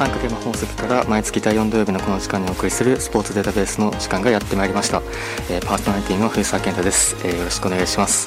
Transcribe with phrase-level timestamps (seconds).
[0.00, 5.02] 三角山宝石から毎月第4土曜日のこの時間にお送りするスポーツデータベースの時間がやってまいりました、
[5.50, 8.26] えー、パーソナリティの藤沢健太です、えー、よろしくお願いします、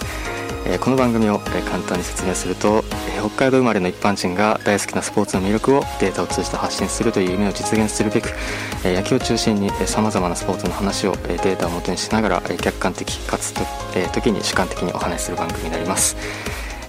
[0.67, 2.83] えー、この番組を、え簡単に説明すると、
[3.17, 8.29] え北海道生まれの一般人が大好きなスポーツの魅力をデータを通じて発信するという夢を実現するべく、
[8.85, 13.51] え野球を中心にさまざまなスポーツの話を、えデータをもとにしながら、え客観的かつ、
[13.95, 16.15] え時に主観的にお話しする番組になります。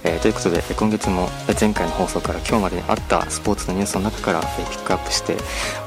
[0.07, 5.33] えー、ということで今月も前回の放送から今日までにあったスポーツのニュースの中から、えー、ピックアップして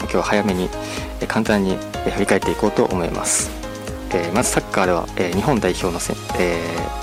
[0.01, 0.65] 今日は早めに、
[1.21, 3.49] えー、簡単に、え振り返っていこうと思います、
[4.13, 6.59] えまずサッカーでは、え日本代表のせ、え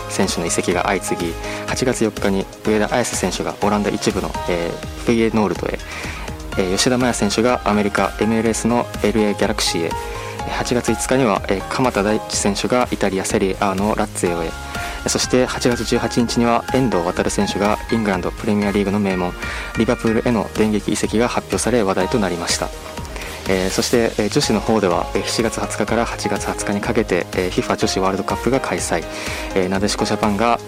[0.10, 1.32] 選手の移籍が相次ぎ
[1.68, 4.72] 8月4日に上田綺世選手がオランダ一部の、えー、
[5.06, 5.80] フェイエノールドへ、
[6.58, 9.90] え吉田麻也選手がアメリカ MLS の LA ギャラクシーへ
[10.52, 14.50] 8月5日には、え鎌田大地選手がイタリアセリエ A のラッツェオへ
[15.08, 19.34] そして8月18日には遠藤航選手がイングランドプレミアリーグの名門
[19.78, 22.70] リバプールへの電撃移籍が発表され話題となりました。
[23.48, 29.04] えー、そして、えー、女子の方では、え、7月20日から8月20日にかけて、えー、FIFA 女子ワールドカップが開催、
[29.54, 30.60] えー、なでしこジャパンが、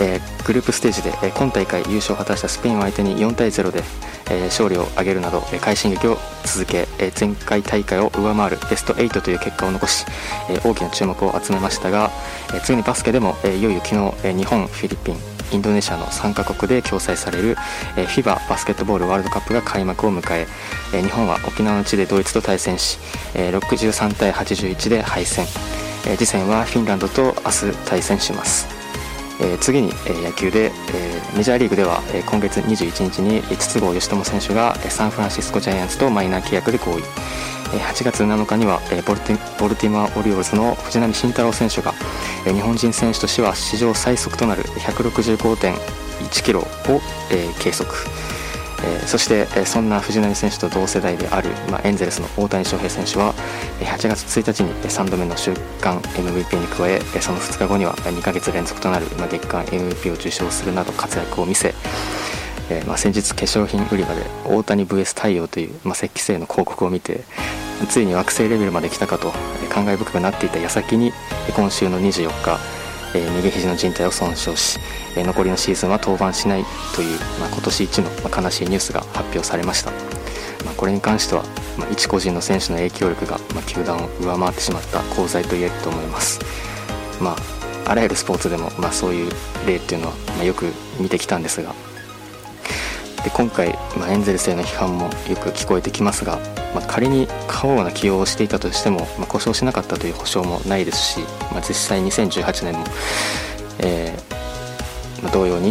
[0.00, 3.82] えー、グループステージで、え、今大会優勝を果たしたスペインを相手に4対0で、
[4.30, 10.04] え、勝利を挙げるなど、え、快進撃を続け、え、前回大会を上回るベスト8という結果を残し、
[10.50, 12.10] え、大きな注目を集めましたが、
[12.54, 15.16] え、次にバスケでも、え、いよいよ昨日、え、日本フィリピン
[15.52, 17.56] インドネシアの3カ国で共催される、
[17.96, 20.46] えー、FIBA バスケットボールワールドカップが開幕を迎え
[20.92, 22.98] え、日本は沖縄の地でドイツと対戦し、
[23.34, 25.46] えー、63対81で敗戦、
[26.06, 28.75] え、次戦はフィンランドと明日対戦します。
[29.40, 37.02] えー、次に、え、野球で、えー、メジャーリーグでは、え、今月21日に筒香嘉智選手がサンフランシスコジャイアンツとマイナー契約で合意、
[37.74, 41.94] え、8月7日には、え、ボルテボルティモア・オリオールズの藤浪晋太郎選手が、
[42.46, 46.64] え、日本人選手としては史上最速となる165.1キロを、
[47.30, 48.25] え、計測。
[48.86, 53.34] えー、そして、え、そんな藤浪選手と同世代である、まあ、エンゼルスの大谷翔平選手は、
[53.80, 61.74] 8月1日に3度目の週間 MVP に加えその2日後には2ヶ月連続となる、まあ、月間 MVP を受賞するなど活躍を見せ、
[62.70, 67.24] えーまあ、先日化粧品売り場で大谷 VS 太陽という、まあ、石器製の広告を見て
[67.88, 69.32] ついに惑星レベルまで来たかと
[69.68, 71.12] 感慨深くなっていた矢先に
[71.54, 72.75] 今週の24日
[73.14, 74.78] え右肘の靭帯を損傷し、
[75.16, 79.90] え残りのシーズンは登板しないという、まあ、今年一の、ま悲しいニュースが発表されました、
[80.64, 81.42] まあ、これに関しては、
[81.78, 86.40] まあ、一個人の選手の影響力が、ま球団を上回ってしまった功罪と言えると思います。
[87.20, 87.56] まあ
[87.88, 89.32] あらゆるスポーツでも、まあ、そういう
[89.64, 91.72] 例っていうのは、まよく見てきたんですが。
[93.22, 96.38] で今回、ま、エンゼルスへの批判もよく聞こえてきますが、
[96.76, 101.20] まあ、仮に過保護な起用をしていたとしても、まあ、故障しなかったという保証もないですし、
[101.50, 102.84] まあ、実際2018年も、
[103.78, 105.68] えーまあ、同様に、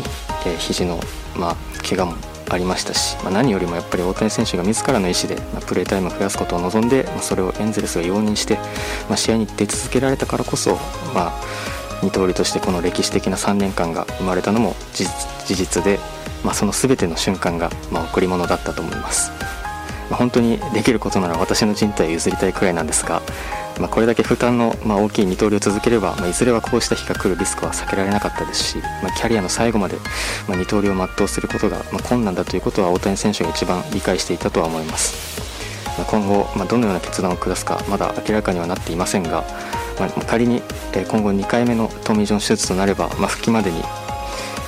[0.48, 1.00] えー、肘の、
[1.38, 1.56] まあ、
[1.88, 2.16] 怪我も
[2.50, 8.58] ありましたし、まあ、何よりもやっぱり大谷選手が自らの意思で、まあ、プレータイムを増やすことを望んで、まあ、それをエンゼルスが容認して、
[9.08, 10.74] ま、試合に出続けられたからこそ、
[11.14, 11.40] ま、
[12.02, 15.06] 二刀流としてこの歴史的な3年間が生まれたのも事
[15.56, 16.00] 実で、
[16.44, 19.32] ま、その全ての瞬間が、ま、贈り物だったと思います。
[20.10, 23.22] まあ、本当にできることなら私の人体を譲りたいくらいなんですが、
[23.80, 29.98] まあ、これだけ負担の、まあ、大きい二刀流を続ければ、まあ、いずれはこうした日が来るリスクは避けられなかったですし、まあ、キャリアの最後まで、
[30.48, 35.42] まあ、二刀流を全うすることが、まあ、困難だということは大谷選手が一番理解していたとは思います、
[35.98, 39.44] まあ、今後、まあ、どのような決断を下すかまだ明らかにはなっていませんが、
[40.00, 40.62] まあ、仮に
[40.94, 43.82] 今後2回目のトミー・ジョン手術となれば、まあ、復帰までに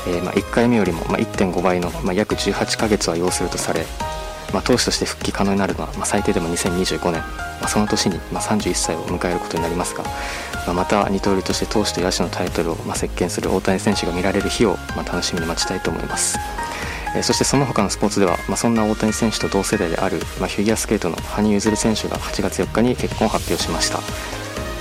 [0.07, 3.85] えー、まあ、1回目よりもま1.5倍の、まあ、約18ヶ月は要するとされ、
[4.53, 16.37] まあ、投手として復帰可能になるのは、まあ、最低でも2025年、まあ、その年に、まあ、31歳を迎えることになりますが、まあ、また二刀流として投手と野手のタイトルを、まあ、席巻する大谷選手が見られる日を、まあ、楽しみに待ちたいと思います。
[17.15, 23.99] えー、そしてその他のスポーツでは、まあ、そんな大谷選手と同世代である、まあ、フィギュアスケートの羽生結弦選手が8月4日に結婚を発表しました。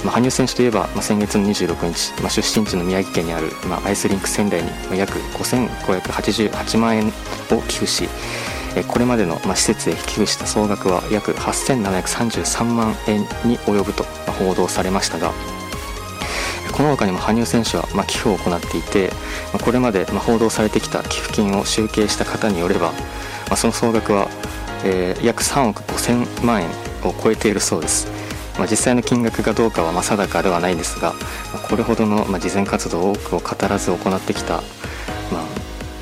[0.05, 7.11] まあ、羽生選手といえば、まあ、先月の26日、まあ、出身地の宮城県にある、まあ、アイスリンク仙台に、まあ、約5588万円を
[7.69, 8.09] 寄付し
[8.85, 15.33] これまでの、ま、施設へ寄付した総額は約8733万円に及ぶと、ま、報道されましたが
[16.77, 19.11] この他にも羽生選手は、ま、寄付を行っていて、
[19.53, 22.93] ま、これまで、ま、報道されてきた寄付金を集計した方によれば、
[23.49, 24.29] ま、その総額は、
[24.85, 26.69] え、約3億5000万円
[27.03, 28.09] を超えているそうです。
[28.59, 31.15] ま、実際の金額がどうかはま定かではないんですが、
[31.55, 34.63] ま、これほどの、ま、慈善活動を多くを語らず行ってきた、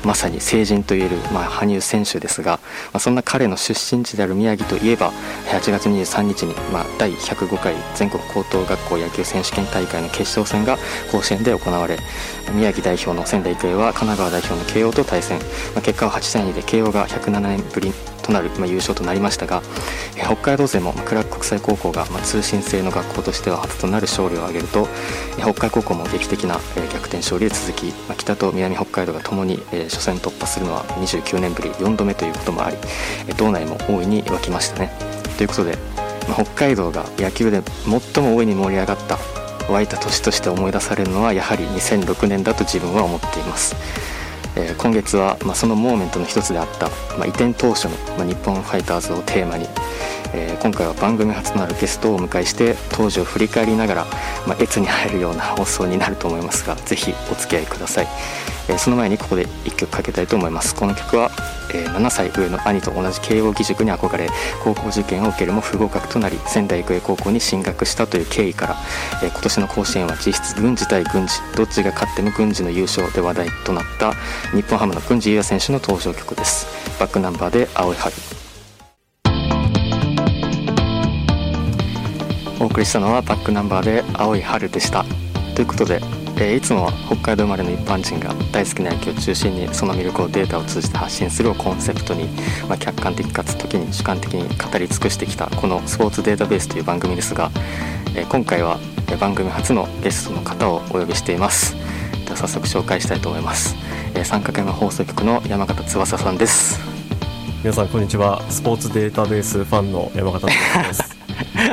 [0.05, 2.59] まさに成人といえる、まあ、羽生選手ですが、
[2.93, 5.11] まあ、そんな彼の出身地である宮城といえば
[5.51, 10.77] 8月23日に、まあ、第105回全国高等学校野球選手権大会の決勝戦が
[11.11, 11.97] 甲子園で行われ
[12.53, 15.39] 宮城代表の仙台育英は神奈川代表の慶応と対戦、
[15.73, 17.91] まあ、結果は8対2で慶応が107年ぶり
[18.25, 19.61] となる、まあ、優勝となりましたが、
[20.17, 24.87] 北海道勢もクラーク国際高校が、ま、通信制の学校としては初となる勝利を挙げると、
[25.37, 26.59] 北海高校も劇的な、
[26.93, 29.57] 逆転勝利で続き、ま、北と南北海道がともに、
[29.89, 32.77] 初戦突破するのは29年ぶり4度目ということもあり、
[33.37, 34.91] 道内も大いに沸きましたね。
[35.37, 35.77] ということで、
[36.33, 37.61] 北海道が野球で
[38.13, 39.19] 最も大いに盛り上がった
[39.71, 43.75] 湧いた年として思い出されるのはやはり2006年だと自分は思っています。
[44.55, 49.67] えー、今月は、まあ、そのモーメントの一つであった、まあ、移転当初の、まあ、日本ファイターズをテーマに、
[50.37, 54.05] えー、今回は番組初となるゲストをお迎えして当時を振り返りながら、
[54.45, 58.07] まあ、越に入るような放送になると思いますがぜひお付き合いください、
[58.67, 60.75] えー、その前にここで1曲かけたいと思います。
[60.75, 61.31] この曲は、
[61.73, 64.27] えー、7歳上の兄と同じ慶応義塾に憧れ
[64.61, 68.75] 高校受験を受けるも不合格となり仙台育英高校に進学したという経緯から、
[69.23, 74.13] え、今年の甲子園は実質軍事対軍事どっちが勝っても軍事の優勝で話題となった
[74.53, 76.67] 日本ハムの郡司裕也選手の登場曲です
[76.99, 78.34] バックナンバーで青い春
[82.59, 85.05] お送りしたのはバックナンバーで青い春でした。
[85.55, 86.01] ということで、
[86.37, 92.27] えー、いつもは北海道生まれの一般人が大好きな野球を中心にその魅力をデータを通じて発信するをコンセプトに、
[92.67, 97.51] まあ、客観的かつ時に主観的に語り尽くしてきたこのスポーツデータベースという番組ですが、
[98.15, 98.79] えー、今回は
[99.19, 101.75] 番組初のゲストの方をお呼びしています。
[102.25, 103.75] では早速紹介したいと思います、
[104.15, 106.79] えー、三角山放送局の山形翼さんです。
[107.63, 108.43] 皆さんこんにちは。
[108.49, 111.14] スポーツデータベースファンの山形です。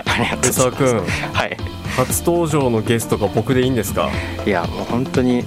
[0.04, 1.22] ありがとうございます。
[1.32, 1.56] はい。
[1.96, 4.10] 初登場のゲストが僕でいいんですか？
[4.46, 5.40] いやもう本当に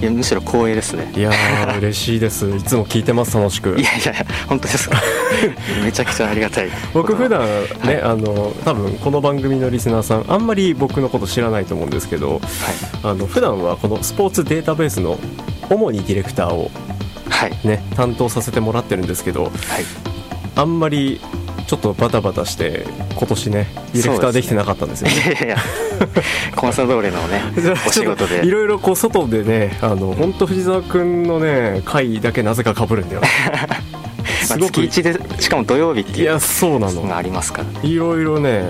[0.00, 1.12] いやむしろ光栄ですね。
[1.16, 1.32] いや
[1.78, 2.48] 嬉しいです。
[2.48, 3.70] いつも聞いてます楽しく。
[3.70, 4.14] いやいや
[4.46, 5.02] 本当ですか。
[5.84, 6.70] めちゃくちゃありがたい。
[6.94, 7.46] 僕普段ね、
[7.80, 12.40] はい、あの多分この番組のリスナーさんあんまり僕のこと知らないと思うんですけど、はい、
[13.02, 15.18] あの普段はこのスポーツデータベースの
[15.68, 16.70] 主にディレクターを
[17.64, 19.52] ね、はい、担当させてもらってるんですけど、はい、
[20.54, 21.20] あんまり
[21.68, 25.56] ちょっとバタバタして今年ねディレクターできてなかったんですよ、ね、いやいや
[26.56, 27.42] コンサドーレのね
[27.86, 28.46] お仕事で。
[28.46, 33.22] いろいろこう外でねあの本当藤沢君のね回だけなぜかかぶるんだよ。
[34.42, 37.02] すごく月1でしかも土曜日っていういやそうなの。
[37.02, 37.86] がありますから。
[37.86, 38.64] いろいろね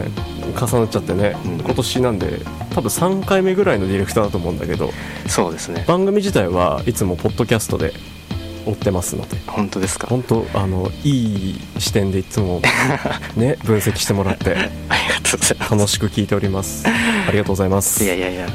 [0.60, 2.40] 重なっちゃってね、うん、今年なんで
[2.74, 4.92] 多分3回目ぐらいのディレクターだと思うんだけど。
[5.28, 5.84] そうですね。
[5.86, 7.94] 番組自体はいつもポッドキャストで
[8.66, 9.37] 追ってますので。
[9.46, 10.06] 本当ですか？
[10.08, 11.10] 本当あのい
[11.50, 12.60] い視点でいつも
[13.37, 14.50] ね分析してもらって。
[14.50, 15.70] ありがとうございます。
[15.76, 16.84] 楽しく聞いております。
[16.87, 18.05] ありがとうございます。
[18.05, 18.46] いやいやいや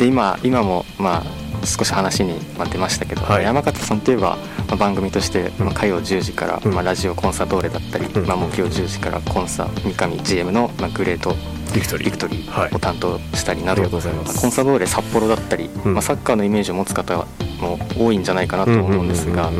[0.00, 2.40] で今今もまあ少し話に
[2.72, 11.34] 出ましたけど、はい、山形さんといえば、まあ、番組として、まあ、火曜10時から、うん、まあ、ラジオコンサドーレだったり、うん、まあ、木曜10時からコンサ三上 GM の、まあ、グレート
[11.74, 12.74] ビクトリー。
[12.74, 17.26] を担当したりなど、はい、コンサドーレ札幌だったり、うん、まあ、サッカーのイメージを持つ方
[17.60, 19.52] も多いんじゃないかなと思うんですが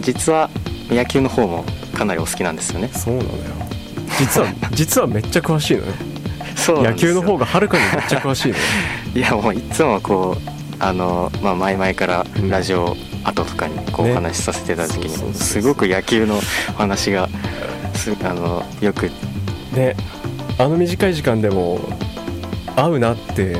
[0.00, 0.50] 実は
[0.88, 1.64] 野球の方も
[1.96, 2.88] かなりお好きなんですよね。
[2.88, 3.34] そうなのよ。
[4.18, 5.92] 実は実はめっちゃ詳しいのよ。
[6.56, 8.60] そう野球の方がはるかにめっちゃ詳しいのよ
[9.14, 17.28] いやもういつもこうあの、まあ、前々からラジオ後とかにこうお話しさせていた時にすごく野球のお話が
[17.94, 19.10] すあのよく。
[19.74, 19.96] ね。
[20.58, 21.80] あの短い時間でも
[22.76, 23.56] 合うなって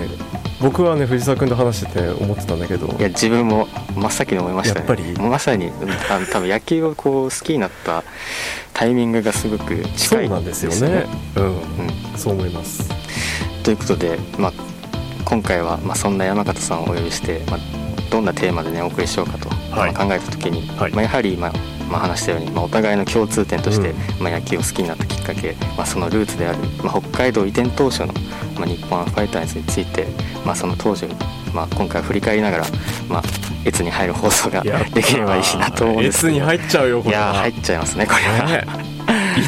[0.60, 2.86] 僕はね藤沢君と話してて思ってたんだけど。
[2.98, 4.86] いや自分も真っ先に思いましたね。
[4.86, 5.12] やっぱり。
[5.18, 5.70] まさに
[6.10, 8.02] あの多分野球をこう好きになった
[8.72, 11.06] タイミングがすごく近い、ね、そうなんですよね。
[11.36, 11.60] うん、うん、
[12.16, 12.88] そう思います。
[13.62, 14.52] ということで、まあ、
[15.30, 17.60] 今回は、まあ、そんな山形さんをお呼びして、まあ、
[18.10, 21.52] どんなテーマでねお送りしようかと、はい、まあ、考えた時に、はい、まあ、やはり、まあ
[21.88, 28.12] まあ、話したように、まあ、お互いの共通点として、うん、まあ、野球を好きになったきっかけ、まあ、そのルーツである、まあ、北海道移転当初の、
[28.58, 30.08] まあ、日本ファイターズについて、
[30.44, 31.06] まあ、その当時
[31.54, 32.64] まあ、今回振り返りながら、
[33.08, 33.22] まあ、
[33.66, 38.89] 越に入る放送ができればいいなと思うんです越に入っちゃうよこれいや入っちゃいますねこれは、ね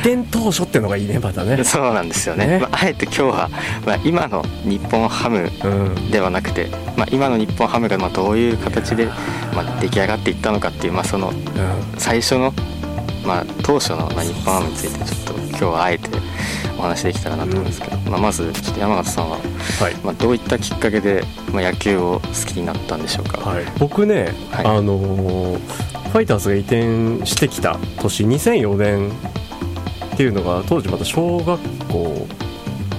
[0.04, 1.62] 移転当初っていうのがいいねまたね。
[1.62, 2.58] そうなんですよね、ね。
[2.58, 3.50] まあ、あえて今日は、
[3.86, 5.48] まあ、今の日本ハム
[6.10, 9.06] ではなくて、うん、まあ、今の日本ハムがまあどういう形で、
[9.54, 11.32] まあ、出来上がっていったのかっていう、まあ、その
[11.98, 12.52] 最初の、
[13.24, 16.10] まあ、当初の、まあ、日本ハムについてちょっと今日はあえて
[16.76, 29.12] お話できたらなと思うんですけど、うん、まあ、まずちょっと山形さんは、はい、まあ、どういったきっかけで、まあ、野球を好きになったんでしょうか、はい、僕ね、はい、あのー、ファイターズが移転してきた年2004年
[30.12, 32.26] っていうのが当時また小学校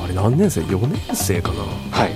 [0.03, 1.61] あれ何年生？4年生かな？
[1.91, 2.11] はい。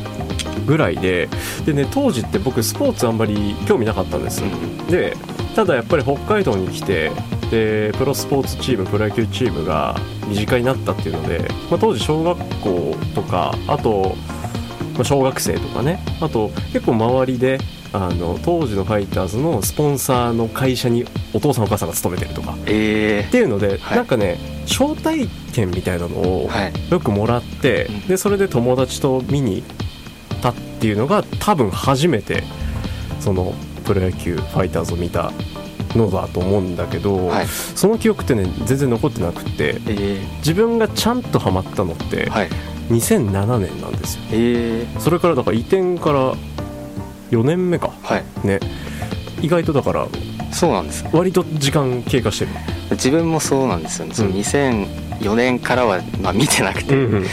[0.66, 1.30] ぐらいで
[1.66, 5.16] でね当時って僕スポーツあんまり興味なかったんです、うん、で
[5.56, 7.12] ただやっぱり北海道に来て
[7.50, 9.96] でプロスポーツチームプロ野球チームが
[10.27, 14.16] 身近になったっていうので、まあ、当時小学校とかあと、
[14.96, 17.60] まあ、小学生とかねあと結構周りで
[17.94, 26.50] あの当時のファイターズのスポンサーの会社にお父さんお母さんが勤めてるとか、えー、っていうので、はい、なんかね招待券みたいなのを
[26.89, 32.44] よくもらって、はい、でそれで友達と見に行ったっていうのが多分初めて
[33.20, 33.53] その
[33.86, 35.32] プロ野球ファイターズを見た
[35.96, 42.50] のだと思うんだけど、はい、その記憶ってね全然残ってなくて、えー、自分がちゃんとハマったのって、はい、
[42.89, 46.36] 2007年なんですよ、えー、それからだから移転から
[47.31, 48.60] 4年目か、はい、ね。
[49.41, 50.07] 意外とだから
[50.51, 51.05] そうなんです。
[51.12, 52.51] 割と時間経過してる。
[52.91, 57.25] 自分もそうなんですよね、うん、その2004年からは、まあ、見てなくて、うんうん、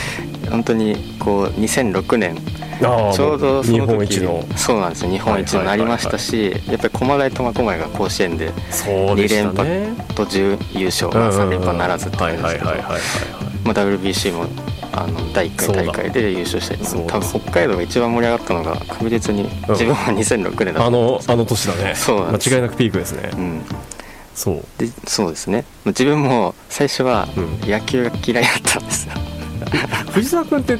[0.50, 2.36] 本当にこう2006年。
[2.80, 4.20] ちょうどその時
[4.56, 5.10] そうなんですよ。
[5.10, 12.48] 日本一になりましたし、やっぱり駒大苫小牧が甲子園で2連覇と10優勝、3連覇ならずって感じで。
[12.48, 12.70] すけど
[13.64, 14.46] WBC も
[14.96, 16.82] あの第1回大会で優勝したり。
[17.06, 20.86] 多分北海道が一番盛り上がったのが確実に自分は2006年だった。
[20.86, 21.94] あのあの年だね。
[21.94, 23.62] そう間違いなくピークですね、うん、
[24.34, 24.64] そう。
[24.78, 25.64] でそうですね。
[25.86, 27.28] 自分も最初は
[27.62, 30.78] 野球が嫌いだったんですよ、うん、藤沢君って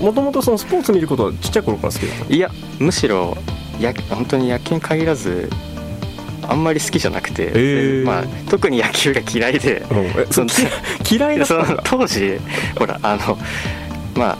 [0.00, 3.36] もともとそのスポーツ見ることはちっちゃい頃から好きだったいやむしろ
[3.80, 5.50] や本当に野球に限らず
[6.48, 10.50] あんまり好きじゃなくて、えー、まあ、特に野球が嫌いで、うん、その
[11.10, 12.38] 嫌いだその当時
[12.78, 13.38] ほらあの
[14.14, 14.38] まあ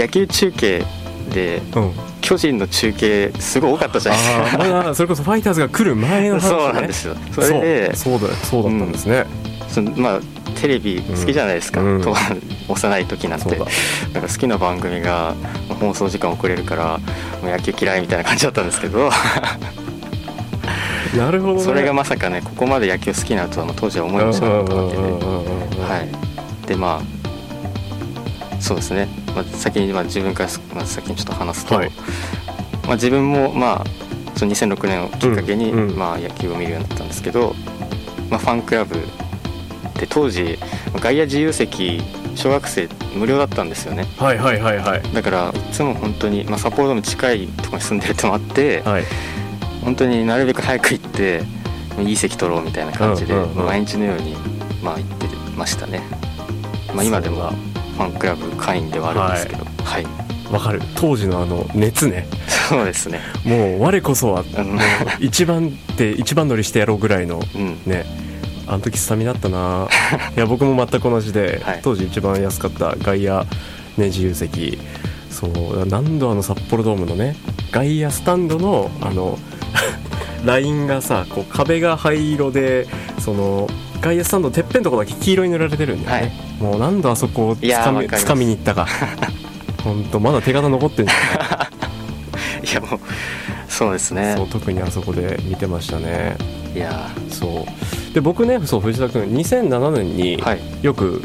[0.00, 0.84] 野球中継
[1.32, 4.64] で、うん、巨人の中継すごい多かったじゃないですか。
[4.64, 7.16] まあ、それこそファイターズが来る前の話、ね、そうなんですよ。
[7.32, 9.24] それでそうだそうだったんですね、
[9.62, 10.20] うん、そのまあ
[10.60, 12.04] テレビ好きじゃないですか、うん、
[12.68, 13.56] 幼い時なんて。
[14.12, 15.34] なんか好きな番組が
[15.80, 16.98] 放送時間遅れるから
[17.42, 19.10] もう野球嫌いみたいな感じだったんですけど
[21.16, 24.46] なるほど、ね、それがまさかねここまで野球好きなとは当時は思いました。
[24.46, 26.00] なかったわけで、は
[26.64, 26.66] い。
[26.66, 27.18] でまあ
[28.60, 31.90] そうですね、まあ、先にまあ自分から、まあ、先にちょっと話すと、はい、
[32.84, 37.54] まあ、自分もまあその2006年をきっかけに、うんうん、まあ、野球を見るようになったんですけど、
[38.30, 38.94] まあ、ファンクラブ
[39.98, 40.58] で当時
[40.94, 42.00] 外野自由席
[42.34, 44.06] 小学生無料だったんですよね。
[44.16, 45.02] はいはいはいはい。
[45.12, 49.04] だからいつも本当に、まあ、札幌ドーム近いところに住んでるともあって、はい、
[49.88, 51.42] 本当になるべく早く行って
[51.98, 54.36] いい席取ろうみたいな感じで、毎日のように、
[54.82, 55.26] まあ、行って
[55.56, 56.02] ましたね、
[56.94, 57.50] まあ、今でも
[57.96, 59.64] ファンクラブ会員ではあるんですけど。
[59.82, 60.04] はい。
[60.52, 60.82] わ、かる。
[60.94, 62.26] 当時のあの熱ね。
[62.68, 63.20] そうですね。
[63.46, 64.44] もう我こそは
[65.20, 67.40] 一番って一番乗りしてやろうぐらいの、
[67.86, 68.04] ね、
[68.66, 69.88] あの時スタミナだったな。
[70.36, 73.40] いや僕も全く同じで、はい、当時一番安かった外野、
[73.96, 74.78] ね、自由席。
[75.30, 77.36] そう何度あの札幌ドームのね
[77.70, 79.38] 外野スタンドのあの
[80.44, 82.86] ラインがさこう壁が灰色で
[83.18, 83.68] その
[84.00, 88.86] 外野スタンドてっぺんのとこだけ黄色に塗られてるんだよね、はい、もう何度あそこをつかみつかみに行ったか。
[89.84, 91.64] 本当まだ手形残ってるんじゃな
[92.62, 93.00] い いやもう
[93.68, 94.34] そうですね。
[94.36, 96.36] そう特にあそこで見てましたね。
[96.74, 97.66] いやそ
[98.10, 98.14] う。
[98.14, 100.42] で僕ねそう藤田君2007年に
[100.82, 101.22] よく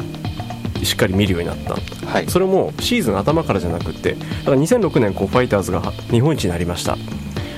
[0.84, 1.74] しっかり見るようになった、
[2.06, 6.96] はい、それもシーズン頭からじゃなくてだから2006年こうファイターズが日本一になりました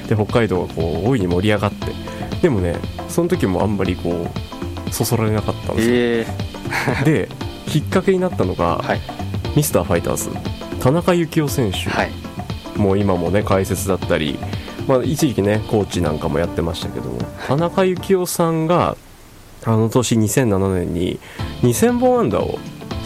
[0.08, 1.92] で北海道がこう大いに盛り上がって。
[2.42, 2.76] でもね
[3.08, 4.26] その時もあんまりこ
[4.88, 7.28] うそそられなかったんですよ、えー、で
[7.66, 9.00] きっかけになったのが、はい、
[9.56, 10.30] ミスターファイターズ。
[10.80, 12.12] 田中幸雄選手、はい、
[12.76, 14.38] もう今もね解説だったり、
[14.86, 18.96] まあ、一時期ねコーチなんかもやってましたけども、田中幸雄さんが
[19.64, 21.18] あの年2007年に
[21.62, 22.58] 2000本安打を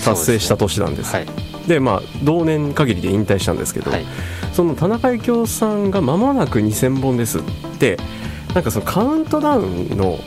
[0.04, 1.12] 達成した年なんです。
[1.12, 1.26] で、ね。
[1.26, 4.05] はい、まあ同年限りで引退したんですけど、はい、
[4.53, 7.43] その田中幸雄さんが間もなく2000本ですっ
[7.79, 7.99] て
[8.55, 10.19] なんかそのカウントダウンの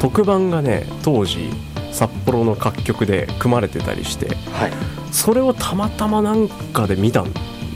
[0.00, 1.50] 特番がね当時
[1.92, 4.72] 札幌の各局で組まれてたりして、はい、
[5.12, 7.24] それをたまたまなんかで見た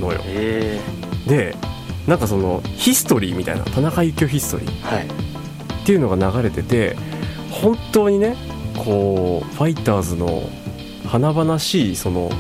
[0.01, 0.21] のよ。
[1.27, 1.57] で
[2.07, 6.97] なんかそのヒストリーみたいな田中幸雄ヒストリー、はい、っていうのが流れてて
[7.51, 8.37] 本当にね
[8.77, 10.43] こうファイターズの
[11.07, 12.31] 華々しいその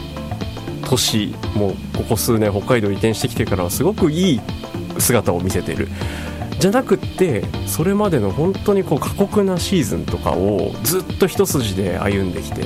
[0.84, 4.40] 都市もここ数年北海道移転してきてからはすごくいい
[4.98, 5.88] 姿を見せている。
[6.58, 12.64] じゃなくってそれまでの本当にこう過酷なシーズンとかをずっと一筋で歩んできて。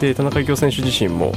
[0.00, 1.32] で田中幸雄選手自身も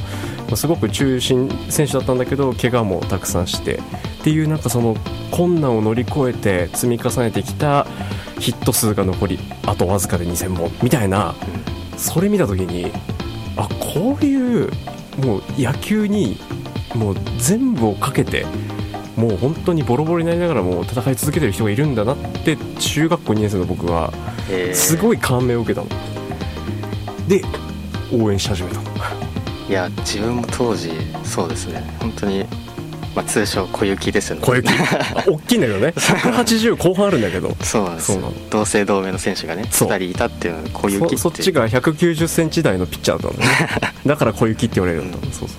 [0.56, 3.76] すごく中心選手だったんだけど怪我もたくさんして。
[3.76, 3.80] っ
[4.24, 4.96] ていうなんかその
[5.30, 7.86] 困難を乗り越えて積み重ねてきた
[8.40, 11.36] ヒット数が残りあとわずかで2000本みたいな。
[11.96, 12.90] それ見た時に
[13.56, 14.70] あこういう
[15.24, 16.38] もう野球に
[16.94, 18.46] もう全部をかけて
[19.16, 24.12] もう本当にボロボロになりながらも戦い続けてる人がいるんだなって中学校2年生の僕は
[24.74, 25.88] すごい感銘を受けたの。
[27.26, 27.42] で
[28.12, 28.80] 応援し始めた。
[28.80, 28.82] の
[29.68, 30.92] いや自分も当時
[31.24, 31.82] そうですね。
[31.98, 32.46] 本当に
[33.16, 34.42] まあ、通称小雪ですよね。
[34.42, 34.68] 小雪。
[35.26, 35.88] 大きいんだけどね。
[35.96, 37.56] 180後半あるんだけど。
[37.62, 38.18] そうなんです。
[38.50, 43.94] 同姓同名の選手がね2人いたっていうの小雪ってそっちが1 9 0ンチ台のピッチャーだったのね。
[44.04, 45.58] だから小雪って言われるんだ、うん、そうそう。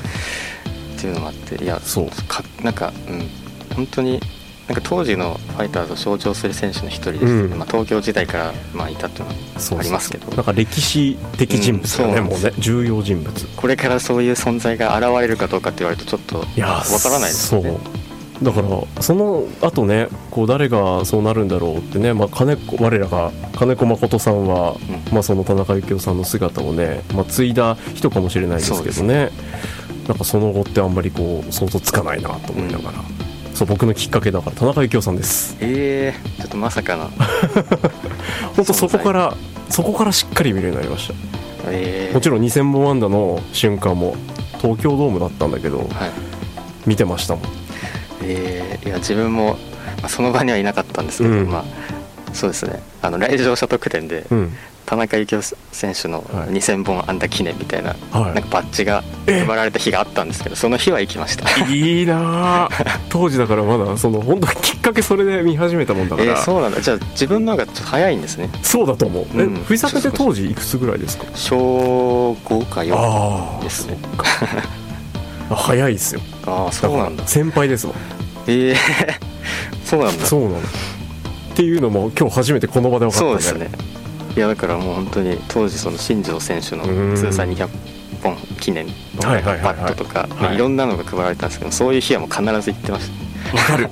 [0.97, 2.09] っていうのもあっていやそう。
[2.27, 3.27] かなんかうん。
[3.75, 4.21] 本当に
[4.67, 10.27] なんか当時のファイターズを象徴する選手の一人です、うん、まあ、東京時代からまあいたっていうのはありますけど。
[10.35, 12.51] なんか歴史的人物だね、うん、もうね。
[12.59, 13.47] 重要人物。
[13.55, 17.77] これからそういう存在が現れるかどうかって言われるとちょっとわからないですね。
[18.43, 24.73] だからその後ねこう誰がそうなるんだろうってね、まあ、金子我らが金子誠さんは、
[25.07, 29.31] うん、まあ、その田中幸雄さんの姿をね、まあ、継いだ人かもしれないですけどね。
[30.07, 33.26] なんかその後ってあんまりこう想像つかないなと思いながら。
[33.61, 35.57] うんそう僕のきっかけだから田中幸雄さんです。
[35.59, 37.09] ええー、ちょっとまさかな
[38.55, 39.35] 本当そこから
[39.69, 41.13] そこからしっかり見るようになりました、
[41.65, 44.15] えー、もちろん2000本安打の瞬間も
[44.61, 45.87] 東京ドームだったんだけど、はい、
[46.85, 47.43] 見てましたもん。
[48.21, 49.57] ええー、いや自分も、
[50.01, 51.65] まあ、その場にはいなかったんですけど、うん、まあ
[52.33, 52.79] そうですね。
[53.01, 54.53] あの来場者特典で、うん、
[54.87, 55.41] 田中幸雄
[55.73, 61.65] 選手の2000本安打記念みたいな,、なんかバッジが配られた日があったんですけどその日は行きました。
[61.67, 62.69] いいな
[63.09, 66.79] 当時だからまだその本当きっかけそれで見始めたもんだから、えー、そうなんだ。
[66.79, 68.49] じゃあ自分の方がちょっと早いんですね。
[68.63, 71.25] そうだと思う、うん、え藤坂って当時いくつぐらいですか？
[71.35, 73.97] 小5か4ですね。
[75.51, 76.21] 早いですよ。
[76.45, 77.27] ああそうなんだ。
[77.27, 77.93] 先輩ですわ
[78.47, 78.77] ええー、
[79.83, 80.25] そうなんだ。
[80.25, 80.55] そうなの。
[80.59, 80.61] っ
[81.55, 83.97] ていうのも今日初めてこの場で分かったねそうですね
[84.37, 86.83] いやだからもう本当に当時その新庄選手の
[87.15, 87.67] 通算200
[88.21, 90.57] 本記念のバットとかい。
[90.57, 93.57] ろんなのが配られたんですけどそういう日はもう必ず行ってました。
[93.57, 93.89] わかる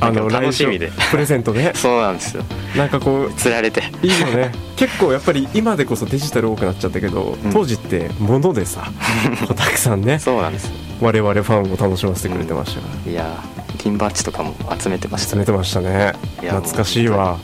[0.00, 0.90] あの楽しみで。
[1.12, 1.70] プレゼントね。
[1.76, 2.42] そうなんですよ。
[2.76, 3.84] なんかこう釣られて。
[4.02, 4.50] いいよね。
[4.74, 8.90] 結構やっぱり今でこそデジタル多くなっちゃったけど、うん、当時って物でさ
[9.54, 13.42] たくさんねそうなんです我々ファンを楽しませてくれてましたから、うん、いや
[13.78, 16.12] ピンバッジとかも集めてました、集めてましたね。
[16.40, 17.38] 懐かしいわ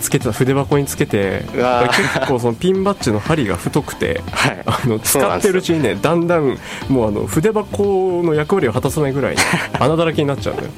[0.00, 6.58] つけてた筆箱につけて結構そのピンバッジの針が太くて、はい、あの使ってるうちにねだんだん
[6.88, 9.36] もうあの筆箱の役割を果たさないぐらい
[9.78, 10.68] 穴だらけになっちゃうのよ。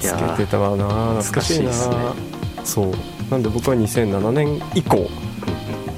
[0.00, 1.74] つけてたわな懐かしいな、ね、
[2.64, 2.92] そう。
[3.30, 5.10] なんで僕は2007年以降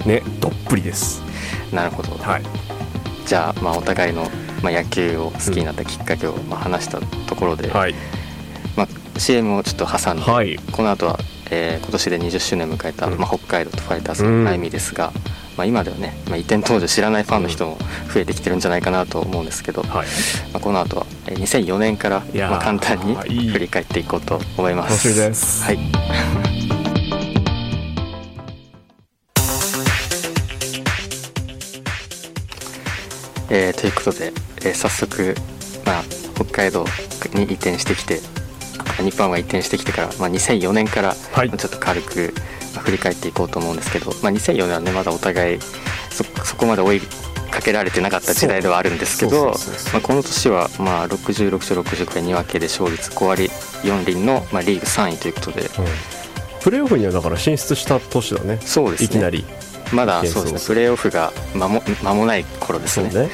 [0.05, 1.23] ねどっぷりです。
[1.73, 2.43] なるほど、はい、
[3.27, 4.29] じゃあ,、まあお互いの、
[4.63, 7.95] まあ、野球を好きになったきっかけを、まあ、話したところで、はい。
[8.77, 11.19] まあ、CM をちょっと挟んで、はい、この後は
[11.51, 15.15] えー、今年で20周年迎えた、まあ、北海道とファイターズの歩みですが、うん、
[15.57, 17.77] まあ、今ではね、まあ、移転当時知らないファンの人も
[18.13, 20.07] 増えてきてるんじゃないかなと思うんですけど、はい、
[20.53, 23.17] まあ、この後は2004年から、まあ、簡単に
[23.51, 25.09] 振り返っていこうと思います。
[25.09, 25.79] 楽しみです、はい。
[33.53, 34.33] えー、ということで、
[34.63, 35.35] えー、早速、
[35.85, 36.05] まあ、
[36.37, 36.85] 北海道
[37.35, 38.21] に移転してきて
[38.99, 42.35] 日本が移転してきてから、まあ、2004年からちょっと軽く
[42.79, 45.59] 振り返っていこうと思うんですけど、まあ、2004年はねまだお互い
[46.11, 47.01] そそこまで追い
[47.51, 49.53] かけられてなかった時代ではあるんですけど
[50.03, 53.49] この年はまあ66勝60回2分けで勝率5割
[53.83, 55.69] 4厘の、まあ、リーグ3位ということで、うん、
[56.63, 58.59] プレーオフにはだから進出した年だね。
[58.61, 59.07] そうですね。
[59.07, 59.45] いきなり。
[59.93, 60.55] まだそうです。
[60.55, 60.61] ね。
[60.67, 63.21] プレーオフが間も間もない頃ですね、ね。
[63.23, 63.29] うん、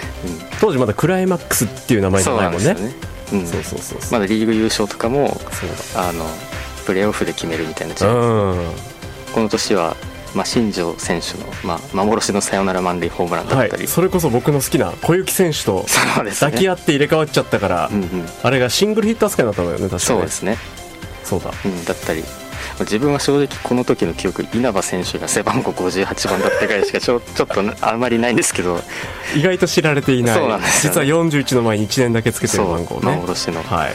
[0.61, 2.75] 当時まだクライマックスっていう名前じゃないもんね
[3.33, 5.41] うん、そうそうそうまだリーグ優勝とかも
[5.97, 6.25] あの
[6.85, 8.63] プレーオフで決めるみたいなチーム。
[9.35, 9.97] この年は、
[10.35, 15.85] まあ、新庄選手の、まあ、幻のサヨナラ満塁ホームランだったり、はい、それこそ僕の好きな小雪選手と
[16.15, 20.57] 抱き合って入れ替わっちゃったから、ねうんうん、あれがシングルヒット扱いだったのよね確かにそうですね。
[21.25, 22.23] そうだ、うん、だったり
[22.85, 28.81] 自分は正直この時の記憶稲葉選手が背番号58番だったぐらいしかちょ ちょっとあんまりないんですけど。
[29.35, 30.37] 意外と知られていない。
[30.37, 33.17] そうなんです、ね、実は41の前に1年だけつけてる番号ね。
[33.17, 33.93] 幻の、はい、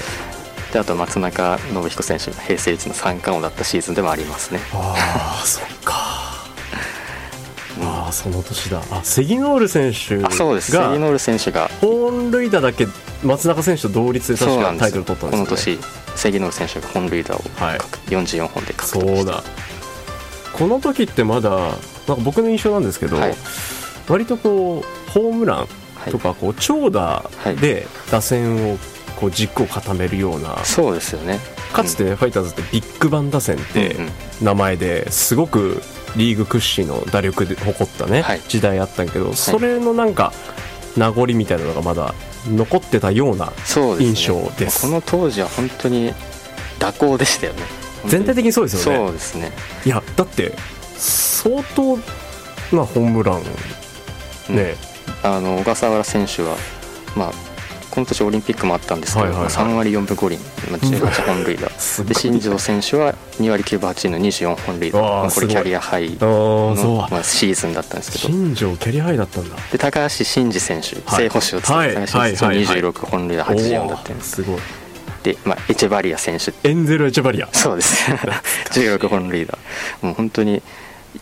[0.73, 4.59] であと松中信彦選手が平成一の三冠王だったシーズンでもありますね。
[4.73, 6.31] ああそっか。
[7.83, 8.81] ああその年だ。
[8.91, 10.71] あセギノール選手がそうです。
[10.71, 11.69] セギノール選手が。
[11.81, 12.87] 本塁打だけ
[13.23, 17.79] 松中選手と同率で確かタイトル取ったんですよ、ね、この年セギノール選手が本塁打を、はい、
[18.09, 19.43] 44本で獲得そうだ。
[20.53, 23.35] この時ってまだなんか僕の印象なんですけど、はい、
[24.09, 25.67] 割とこうホームラン
[26.11, 27.23] とかこう長打
[27.59, 28.77] で打線を
[29.19, 31.39] こう軸を固めるような、そうですよね。
[31.73, 33.95] かつてファイターズってビッグバン打線って
[34.41, 35.81] 名前ですごく
[36.17, 40.33] リーグ屈指の打力で誇ったね、はい、時代あったけど、それのなんか
[40.97, 42.13] 名残みたいなのがまだ
[42.47, 43.51] 残ってたような
[43.99, 46.13] 印象です、ね、この当時は本当に
[46.79, 47.59] 蛇行でしたよね。
[48.07, 49.05] 全体的にそうですよね。
[49.05, 49.51] そうですね。
[49.85, 50.53] いやだって
[50.97, 51.97] 相当
[52.75, 53.43] なホームラン
[54.55, 54.75] ね、
[55.23, 56.55] うん、あの小笠原選手は
[57.15, 57.50] まあ
[57.91, 61.67] この年オリンピックもあったんですけど、はいはいはい、3割4分5厘、まあ、18本塁打。
[62.05, 65.29] で新庄選手は2割9分8厘の24本塁打。
[65.29, 68.27] これキャリアハイの、まあ、シーズンだったんですけど。
[68.29, 69.55] 新庄キャリアハイだったんだ。
[69.71, 74.59] で高橋慎二選手、正捕手を使って高橋選手26本塁打84だったんですすごい。
[75.23, 76.53] で、まあ、エチェバリア選手。
[76.67, 77.49] エンゼル・エチェバリア。
[77.51, 78.09] そうです。
[78.71, 79.57] 16本塁打。
[80.01, 80.61] もう本当に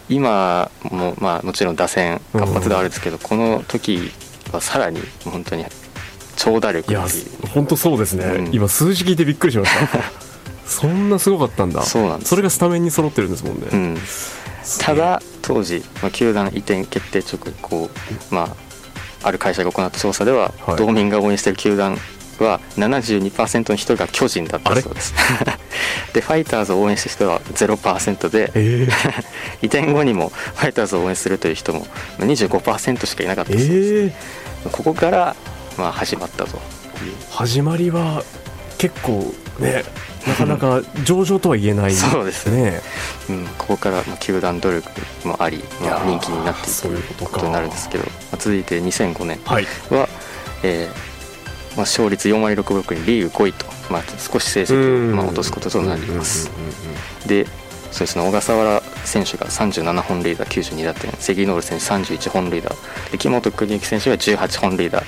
[0.08, 4.12] 今も、まあ、もちろん打線活発ではあるんですけど、この時
[4.52, 5.66] はさらに本当に
[6.40, 7.06] 長打力いや
[7.54, 10.04] 本当そうですね、うん、今数字聞いてびっくりしました。
[10.66, 11.82] そんなすごかったんだ。
[11.82, 12.30] そうなんです。
[12.30, 13.98] それがスタメンに揃ってるんですもんね、うん、
[14.80, 17.90] ただ当時、まあ、球団移転決定直後、
[18.30, 18.56] ま
[19.24, 21.98] あ、ある会社が行った調査では、はい、道民が応援している球団
[22.40, 25.14] は72%の人が巨人だったそうです。
[26.14, 29.24] でファイターズを応援した人は0%で、えー、
[29.62, 31.86] 移転後にもファイターズを応援するという人も
[32.20, 35.36] 25%しかいなかったそうです、えー、ここから
[35.80, 36.60] まあ、始まったと。
[37.32, 38.24] 始まりは
[38.78, 39.84] 結構ね
[40.28, 42.82] なかなか上々とは言えない、ね、そうですね、
[43.30, 44.90] うん、ここからまあ球団努力
[45.26, 49.66] もあり、まあ、人気になっていくということになるんですけど、まあ、続いて2005年は、はい
[50.64, 56.52] えーまあ、勝率4割6分6にリーグ5位と、まあ、少し成績をまあ落とすこととなります。
[57.26, 57.46] で
[57.92, 62.70] そうですね小笠原選手が37本塁打92打点関ノール選手31本塁打
[63.12, 65.04] で木本邦之選手が18本塁打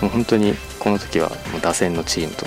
[0.00, 2.46] もう本当にこの時はもう打線のチームと。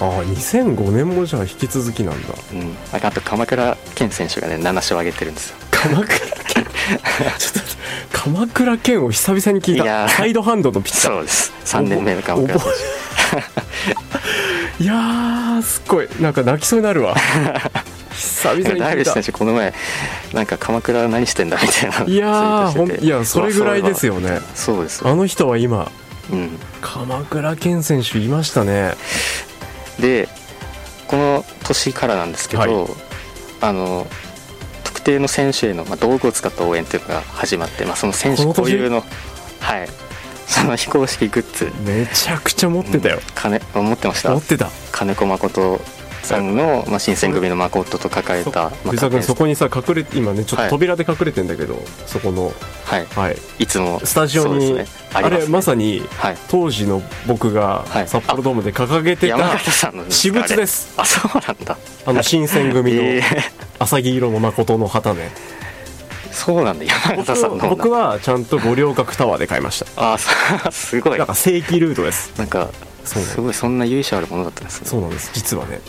[0.00, 2.34] ああ2005年もじゃあ引き続きなんだ。
[2.52, 2.76] うん。
[2.92, 5.56] あと鎌倉健選手がね7勝上げてるんですよ。
[5.70, 6.64] 鎌倉健
[7.38, 7.64] ちょっ
[8.12, 10.08] と鎌倉健を久々に聞いた。
[10.08, 11.14] サイドハンドのピッチャー。
[11.14, 11.52] そうです。
[11.64, 12.58] 3年目の鎌倉。
[12.58, 12.70] 選
[14.78, 16.08] 手 いやすっごい。
[16.20, 17.14] なんか泣きそうになるわ。
[18.14, 19.74] 久々にダイビス選手この前
[20.32, 24.40] なんか鎌倉何してんだみたいないやいやそれぐらいですよね。
[24.54, 25.90] そうですあの人は今
[26.32, 28.94] うん、鎌倉健選手いましたね。
[30.00, 30.28] で
[31.06, 32.86] この年からなんですけど、はい、
[33.60, 34.06] あの
[34.84, 39.04] 特定の選手への、まあ、道具を使った応援というのが始まって、まあ、その選手固有の
[39.60, 39.88] はい。
[40.46, 41.72] その非公式グッズ。
[41.84, 44.30] めちゃくちゃ持ってたよ、うん、金持ってました。
[44.30, 44.70] 持ってた。
[44.92, 45.80] 金子誠
[46.24, 52.52] さんの、まあ、新選組の誠と書かれた藤沢君そこにさ隠れ今ねちょっと扉で隠れてんだけど、はい、そこの
[52.84, 60.94] はい、はい、いつもスタジオに、ね、あね、あれまさに、はい、当時の僕が札幌ドームで掲げてた私物です。
[60.96, 61.76] あそうなんだ。
[62.06, 63.02] あの新選組の
[63.78, 65.30] 浅木色の誠の旗ね
[66.30, 66.84] そうなんだ。
[66.84, 67.70] 山形さんの。
[67.70, 70.14] 僕はちゃんと五稜郭タワーで買いました。
[70.14, 71.18] あすごい。
[71.18, 72.36] なんか正規ルートです。
[72.36, 72.70] なんか
[73.04, 74.88] すごいそんな由緒あるものだったんですね。
[74.88, 75.30] そうなんです。
[75.32, 75.80] 実はね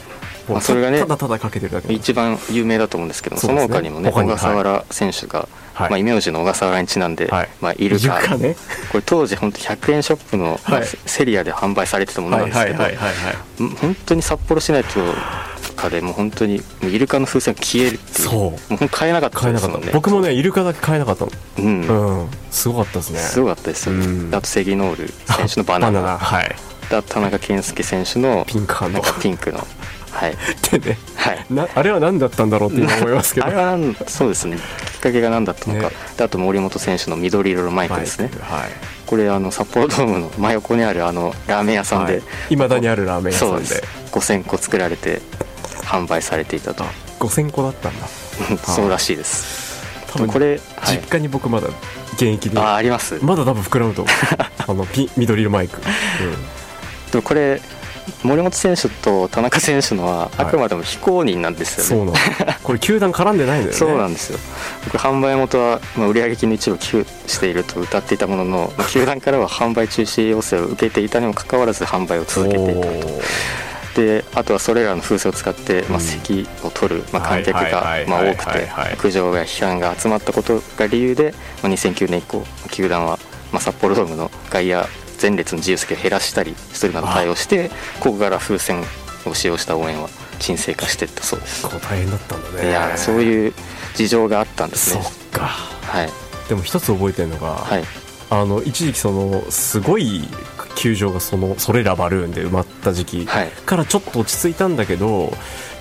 [0.47, 7.49] まあ、それがねただただかけてるだけ一番有名だと思うんですけどそ、ね,、の他にもね小笠原選手が、はい、まあ、名字の小笠原にちなんで、はい。
[7.61, 8.55] まあ、イルカね、
[8.91, 12.83] これ当時本当100円ショップの、はい、セリアで販売されてたものなんですけど
[13.81, 14.99] 本当に札幌市内と
[15.75, 18.27] かでもう本当にイルカの風船が消えるっていう。
[18.29, 18.73] そう。
[18.73, 19.91] もう買えなかったですもんね。
[19.93, 21.31] 僕もねイルカだけ買えなかったの。
[21.59, 23.19] うん、うん、すごかったですね。
[23.19, 23.95] すごかったですよ。
[23.95, 26.17] ん、あとセギノール選手のバナナ。
[26.17, 26.55] はい。
[26.89, 29.01] 田中健介選手のピンクの。
[29.21, 29.65] ピンクの
[30.15, 30.37] はい、
[30.71, 33.47] でね、はい、なあれは何だったんだろうって今思いますけど。
[33.47, 34.57] あれはそうですね。
[34.57, 38.71] きっかけが何だったのか、ね、あと森本選手の緑色のマイクですね、はい、
[39.05, 42.21] これあの札幌ドームの真横にあるあのラーメン屋さんで。
[42.49, 43.67] いま、はい、だにあるラーメン屋さんで。
[43.67, 45.21] で5000個作られて
[45.83, 46.85] 販売されていたと。
[47.19, 48.07] 5000個だったんだ。
[48.57, 49.65] そうらしいです。
[50.13, 51.67] 多分これ、実家に僕まだ
[52.13, 52.57] 現役で。
[52.57, 53.19] ああります。
[53.21, 54.05] まだ多分膨らむと
[54.67, 57.61] あのピ緑色マイク、うん、でもこれ
[58.23, 63.77] 森本選手と田中選手のはあくまでも非公認なんですよね、はい、そうなんこれ球団絡んでないんだよね。
[63.77, 64.39] そうなんですよ。
[64.85, 73.21] 僕販売元は、まあ、売上金の一部寄付していると歌っていたものの、 まあ、球団からは販売中止要請を受けていたにもかかわらず販売を続けていたと。
[73.95, 83.17] であとはそれらの風船を使って、まあ、席を取る、まあ、観客がまあ多くて苦情や批判が集まったことが理由で、まあ、2009年以降球団は、
[83.53, 84.85] まあ、札幌ドームの外野
[85.21, 88.83] 前列の自由席を減らしたりするなど対応してここから風船
[89.25, 91.63] を使用した応援は沈静化していったそうです。
[91.63, 92.69] 大変だったんだね。
[92.69, 93.53] いやそういう
[93.95, 95.01] 事情があったんですね。
[95.01, 95.45] そっか。
[95.45, 96.09] はい。
[96.49, 97.83] でも一つ覚えてるのが、はい、
[98.29, 100.27] あの一時期そのすごい
[100.75, 105.33] 球場がそのそれらバルーンで埋まった時期からちょっと落ち着いたんだけど、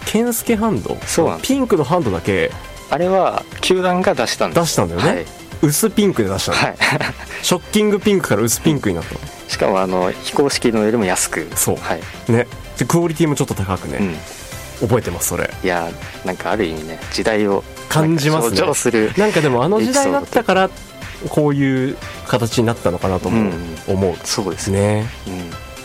[0.06, 2.50] 健介ハンドそうピンクのハンドだけ
[2.90, 4.60] あれは球団が出したんです。
[4.60, 6.76] 出したんだよね、はい薄ピンクで出したの、はい、
[7.42, 9.20] ショッキングピンクから薄ピンクになったの？
[9.48, 11.46] しかもあの非公式のよりも安く。
[11.56, 12.46] そう、はい、ね。
[12.78, 13.98] でクオリティもちょっと高くね、
[14.80, 15.50] うん、覚えてますそれ。
[15.62, 15.90] いや
[16.24, 18.74] なんかある意味ね時代を感じますね。
[18.74, 20.70] するなんかでもあの時代だったから
[21.28, 21.96] こういう
[22.26, 23.52] 形になったのかなとも
[23.88, 25.06] 思う、うん、そうですね、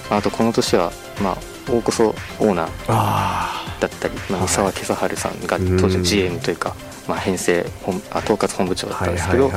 [0.09, 1.37] うん、あとこの年は、まあ、
[1.71, 6.75] 大こそオーナーだったり、まあ、三沢今朝治さんが当時の GM というか、
[7.09, 9.51] まあ、編成本あ統括本部長だったんですけど、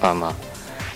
[0.00, 0.34] あまあ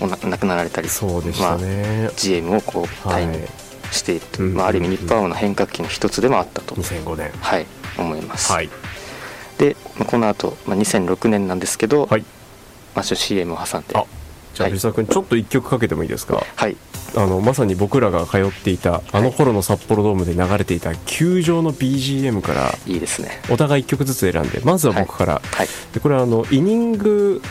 [0.01, 3.47] お亡くなられたりそうでしたね、まあ、GM をこう退任
[3.93, 6.75] していると、はい、まあ、ある意味日本の変革期の一つでもあったと。
[6.75, 7.31] 2005年。
[7.41, 7.67] はい
[7.99, 8.69] 思います、はい、
[9.59, 12.25] で、まあ、この後、まあ2006年なんですけど、はい。
[12.95, 13.95] まあ、CM を挟んで。
[14.55, 16.43] じゃあ藤沢君ちょっと1曲かけてもいいですか？
[16.57, 16.77] はい
[17.15, 23.43] あのまさに僕らが通っていたあの頃の札幌ドームで流れていた球場の BGM からいいですね。
[23.51, 27.43] お互い1曲ずつ選んでまずは僕から、はい、でこれはあのイニング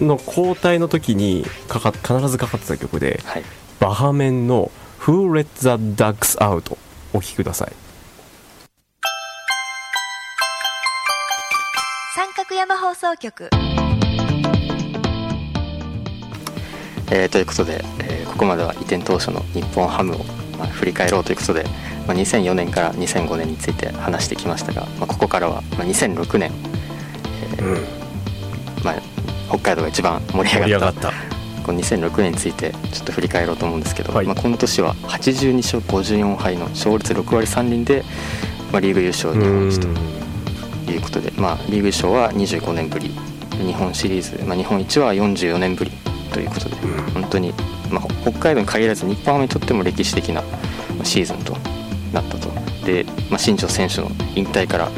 [0.00, 3.42] の交代の時にかか必ずかかってた曲で、はい、
[3.80, 6.76] バハメンの「Who Let the Ducks Out」
[7.12, 7.72] お聴きください。
[12.14, 13.50] 三角山放送局
[17.10, 20.18] えー、ということで、えー、ここまでは移転当初の日本ハムを、
[20.58, 21.64] まあ、振り返ろうということで、
[22.06, 26.50] まあ、2004年から2005年について話してきましたが、まあ、ここからは、まあ、2006年、
[27.58, 28.94] えー、うん、まあ、
[29.48, 31.12] 北海道が一番盛り上がった
[31.64, 38.04] この2006年についてちょっと振り返ろうと思うんですけど、はい、まあ、この年は82勝54敗の勝率6割3厘で、
[38.72, 39.88] まあ、リーグ優勝日本一と
[40.92, 43.10] いうことで、まあ、リーグ優勝は25年ぶり
[43.50, 45.92] 日本シリーズ、まあ、日本一は44年ぶり
[46.36, 47.54] ということで、うん、本当に、
[47.90, 50.42] まあ、北海道に限らず日本ハムにとっても歴史的な
[51.02, 51.56] シーズンと
[52.12, 52.50] なったと。
[52.84, 54.90] で、まあ、新庄選手の引退から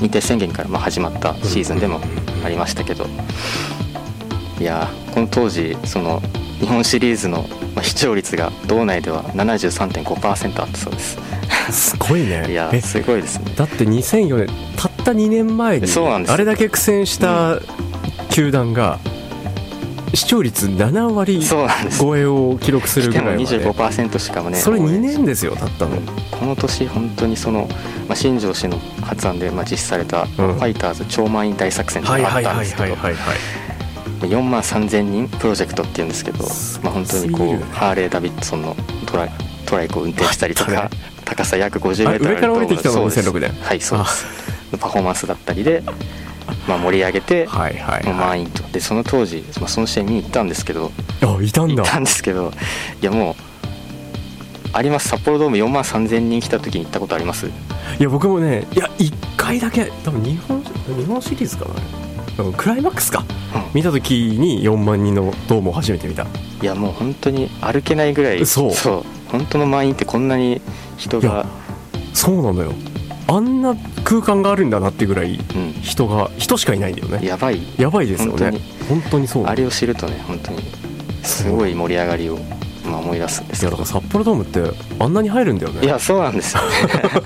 [0.00, 2.00] 引退宣言からまあ始まったシーズンでも
[2.42, 3.06] ありましたけど、
[4.58, 6.20] いやこの当時その
[6.58, 7.44] 日本シリーズの
[7.82, 11.18] 視聴率が道内では73.5%あったそうです。
[11.70, 12.46] すごいね。
[12.50, 13.52] いやすごいですね。
[13.56, 15.86] だって2004年たった2年前に
[16.28, 17.58] あれだけ苦戦した
[18.30, 18.98] 球団が、
[20.14, 21.40] 視聴率7割
[21.98, 23.46] 超えを記録するぐらいまで。
[23.46, 27.68] しかも25%しかもねそれ2年ですよたったの、この年本当にその、
[28.08, 36.44] まあ、新庄氏の発案で、まあ、実施された、ファイターズ超満員大作戦があったんですけど4万3000人プロジェクトっていうんですけど、
[36.82, 39.28] まあ、本当にこうハーレー・ダビッドソンのトラ
[39.66, 40.90] トライクを運転したりとか、
[41.24, 44.26] 高さ約50メートル上から降りてきたの2006年はいそうです。
[44.78, 45.82] パフォーマンスだったりで
[46.66, 48.62] まあ、盛り上げて、はいはいはい、満員と。
[48.72, 51.82] でその当時、まあ、その試合見に行ったんですけどあいたんだ。
[51.82, 52.52] 行ったんですけど
[53.00, 53.34] いやもう
[54.72, 55.08] あります。
[55.08, 57.46] 札幌ドーム4万3000人来た時に行ったことあります？
[57.46, 57.50] い
[57.98, 66.26] や僕もねいや1回だけ多分日本日本シリーズかなクライマックスか、うん、見た時に4万人のドームを初めて見た。
[66.62, 68.72] いやもう本当に歩けないぐらいそう。
[68.72, 69.04] そう。
[69.30, 70.60] 本当の満員ってこんなに
[70.96, 71.46] 人が
[72.14, 72.72] そうなのよ
[73.28, 75.38] あんな空間があるんだなってぐらい
[75.82, 77.26] 人が、うん、人しかいないんだよね。
[77.26, 77.60] やばい。
[77.78, 78.58] やばいですよね。
[78.88, 79.28] 本当に。
[79.28, 79.44] そう。
[79.44, 80.62] あれを知るとね本当に。
[81.22, 82.38] すごい盛り上がりを、
[82.86, 84.62] まあ、思い出すんですいやだから札幌ドームって
[84.98, 85.84] あんなに入るんだよね。
[85.84, 86.68] いやそうなんですよね。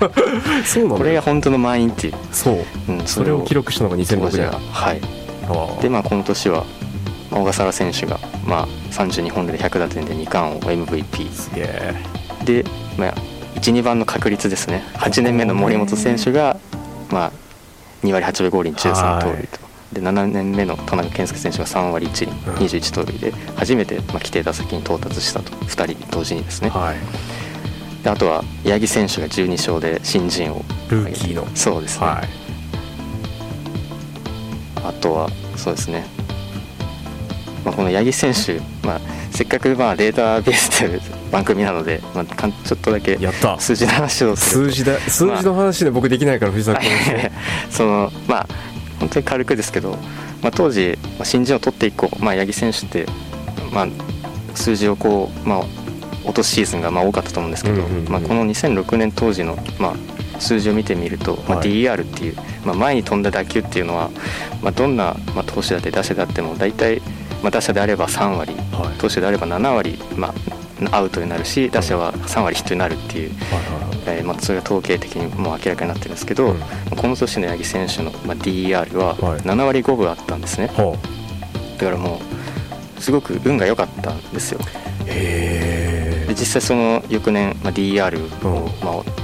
[0.65, 2.13] そうなんこれが本当の満員っていう。
[2.33, 4.93] そう、うん、それを記録したのが2006年は。
[4.93, 5.81] い。
[5.81, 6.65] でまあこの年は
[7.31, 11.93] 小笠原選手が、まあ、32本塁で100打点で2冠王 MVP すげえ
[12.45, 12.65] で、
[12.97, 13.13] まあ、
[13.63, 14.83] 12番の確率ですね。
[14.95, 16.57] 8年目の森本選手が、
[17.09, 17.31] まあ、
[18.05, 19.59] 2割8分5厘13盗塁と。
[19.93, 22.33] で7年目の田中健介選手が3割1厘
[22.67, 25.53] 21盗塁で初めて、まあ、規定打席に到達したと。
[25.53, 30.65] 2人同時にですね、はい、であとは八木選手が12勝で新人王。
[30.89, 31.47] ルーキーの。
[31.55, 32.27] そうですね、はい、
[34.83, 36.05] あとはそうですね、
[37.63, 39.01] まあ、この八木選手、まあ、
[39.33, 43.17] せっかくまあデータベースという番組なので、まあ、ちょっとだけ
[43.57, 44.65] 数字の話をする。
[44.65, 47.31] 数字だ数字の話で僕できないから藤崎君。
[47.71, 48.47] そのまあ
[48.99, 49.97] 本当に軽くですけど、
[50.41, 53.05] まあ、当時、まあ、新人を取っていこう、まあ、八木選手って、
[53.71, 53.87] まあ、
[54.55, 55.59] 数字をこう、まあ、
[56.23, 64.09] 落とすシーズンがまあ多かったと思うんですけど、まあ、この2006年当時の、まあ、数字を見てみると、まあ、DER っていう、まあ、前に飛んだ打球っていうのは、
[64.61, 67.03] まあ、どんな、まあ、投手だって打者であっても大体、ま
[67.47, 70.33] あ、打者であれば3割、はい、投手であれば7割、ま
[70.91, 73.31] あ、アウトになるし打者は3割ヒットになるっていう、
[74.05, 76.59] えーまあ、それが統計的にもう明らかになってるんですけど、うん、
[76.95, 80.97] この年の八木選手の、まあ、DER は7割5分あったんですね、は
[81.75, 82.19] い、だからも
[82.97, 84.59] うすごく運が良かったんですよ。
[85.05, 89.22] で実際その翌年、まあ、DER を、まあ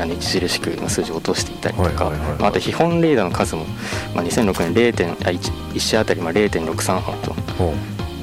[0.00, 3.64] あの著しく数字を落としていったりとか、あと基本レーダーの数も、
[4.14, 5.38] まあ、2006年0点あ 1,
[5.72, 7.34] 1試合あたりまあ0.63本と。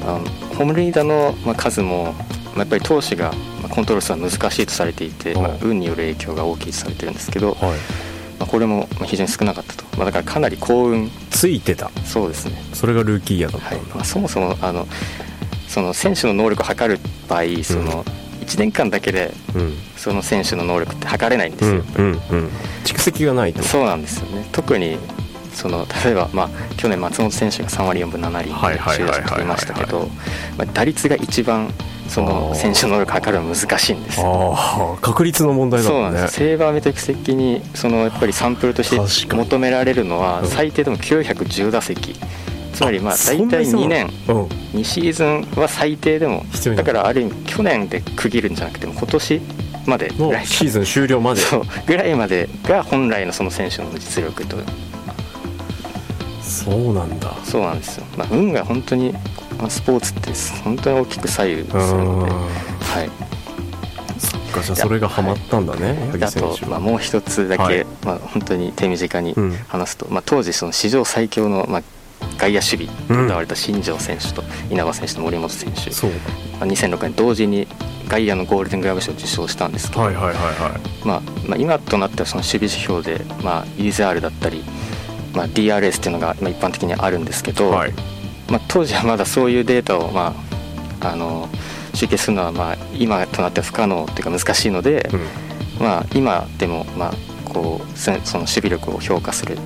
[0.06, 0.20] あの
[0.56, 2.16] ホームリーダーのまあ数も
[2.56, 3.32] やっぱり投手が
[3.70, 7.58] コントロールするのは難しいとされていて、はい、運による影響が大きいとされてるんですけど、はい、
[8.40, 11.12] まあ、これも非常に少なかったと、まあ、だからかなり幸運。
[11.30, 11.92] ついてた。
[12.04, 12.54] そうですね。
[12.74, 13.80] それがルーキーイヤーだったはい。
[13.94, 14.88] まあ、そもそもあの
[15.68, 18.04] その選手の能力を測る場合その、
[18.48, 19.34] 1年間だけで、
[19.98, 22.50] その選手の能力って測れないんですよ、うんうんうん、
[22.86, 23.62] 蓄積がないと。
[23.62, 24.48] そうなんですよね。
[24.52, 24.98] 特に
[25.54, 30.08] その例えば、まあ、去年松本選手が3割4分7厘で首位打者取りましたけど
[30.72, 31.74] 打率が一番
[32.08, 34.22] その選手能力測るの難しいんです
[35.02, 36.36] 確率の問題だ、ね、そうなんです。
[36.36, 38.90] セーバーメトリックス的にそのやっぱりサンプルとし
[39.28, 42.16] て求められるのは最低でも910打席
[42.78, 44.08] つまりまあ大体2年。
[44.74, 49.42] 2シーズンは最低でもだからある意味去年で区切るんじゃなくても今年
[49.88, 51.42] までぐらいシーズン終了まで。
[51.88, 54.58] ぐらいまでが本来のその選手の実力と。
[56.44, 57.34] そうなんだ。
[57.44, 59.16] そうなんですよ、まあ、運が本当に
[59.70, 60.32] スポーツって
[60.64, 62.32] 本当に大きく左右するので。
[62.32, 63.10] はい。
[64.20, 69.36] そっかじゃあそれがはまったんだねあと、まあ、もう一つだけ、はい、まあ、本当に手短に
[69.68, 71.84] 話すと、うん、まあ、当時その史上最強の、まあ、
[72.38, 76.10] 外野守備と歌われた新庄選手と稲葉選手と森本選手、う。
[76.10, 76.14] ん、
[76.60, 77.68] まあ、2006年同時に
[78.08, 81.08] 外野のゴールデングラブ賞を受賞したんですけど、はいはいはいはい。
[81.08, 84.64] まあまあ、今となってはその守備指標で、まあ、UZR だったり、
[85.34, 87.94] まあ、DRS っていうのが一般的にあるんですけど、はい、
[88.50, 90.36] まあ、当時はまだそういうデータを、ま
[91.02, 91.50] あ、あの
[91.94, 97.14] 集計するのは、まあ、今となっては不可能というか難しいので、うん、まあ、今でも、まあ、
[97.46, 99.58] こうその守備力を評価する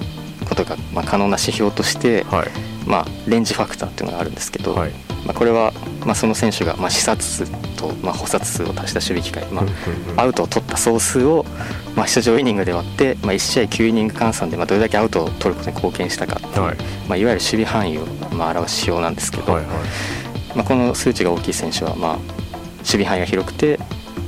[0.51, 2.49] ことが、まあ、可能な指標として、はい、
[2.85, 4.91] まあ、レンジファクターっていうのがあるんですけど、はい、
[5.25, 5.71] まあ、これは、
[6.05, 9.63] まあ、その選手が、まあ、視察数と、まあ、補殺数を足した守備機会、ま
[10.17, 11.45] あ、アウトを取った総数を、
[11.95, 16.77] まあ、出場イニングで割って、まあ、1試合9イニング換算で、まあ、どれだけアウトを取ることに貢献したかいはい。
[17.07, 19.75] まあ、いわゆる守備範囲を、まあ、表す指標なんですけど、はいはい、
[20.55, 22.17] まあ、この数値が大きい選手は、まあ、
[22.79, 23.79] 守備範囲が広くて、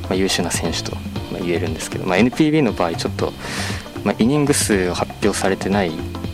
[0.04, 0.96] まあ、優秀な選手と
[1.42, 3.34] 言えるんですけど、まあ、NPB の場合ちょっと、
[4.04, 5.92] まあ、イニング数を発表されてない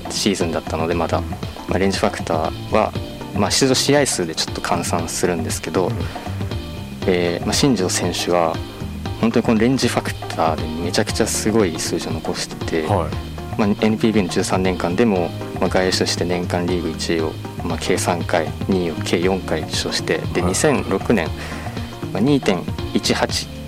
[0.09, 1.21] シーズンだったのでまだ、
[1.67, 2.91] まあ、レンジファクターは、
[3.37, 5.93] まあ、出場試合数でちょっと換算するんですけど、うん、
[7.07, 8.55] えー、まあ、新庄選手は
[9.21, 17.31] 本当にこのレンジファクターでめちゃくちゃすごい数字を残してて、はい、まあ、NPB の13年間でも、まあ、外野手として年間リーグ1位を、
[17.63, 21.27] まあ、計3回2位を計4回受賞してで2006年、
[22.13, 23.59] まあ、2.18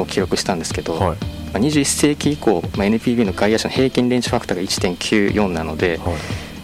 [0.00, 1.16] を記録したんですけど、はい。
[1.16, 6.14] まあ、21世紀以降、まあ、NPB の外野手の平均レンジファクターが1.94なので、はい、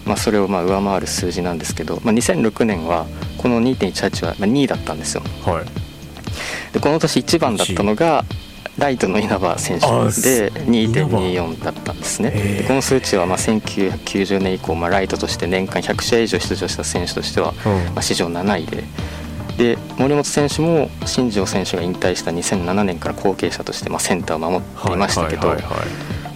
[0.07, 3.07] まあ、それをまあ上回る数字なんですけど、まあ、2006年は
[3.39, 5.65] この2.18は2位だったんですよ、はい、
[6.73, 8.25] でこの年1番だったのが
[8.79, 12.31] ライトの稲葉選手で2.24だったんですね。
[12.31, 17.55] でこの数値はまあ1990年以降、まあ、ライトとして年間100試合以上出場した選手としては、
[17.95, 18.85] まあ、史上7位で。
[19.57, 25.55] で森本選手も新庄選手が引退した2007年から後継者としてまあセンターを守っていましたけど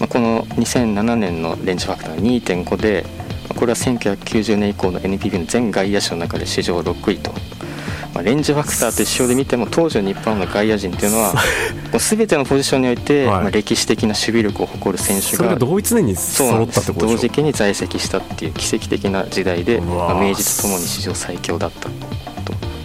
[0.08, 3.04] この2007年のレンジファクターが2.5で
[3.56, 7.32] これは1990年以降の NPB の全外野手の中で史上6位と。
[8.14, 11.40] まあ、レンジファクターという指標で見ても当時の日本の外野陣っていうのはも
[11.94, 21.88] う全てのポジションにおいて、まあ、歴史的な守備力を誇る選手が同一年に揃ったってこと同時期に在籍したっていう奇跡的な時代で、まあ、明治とともに史上最強だった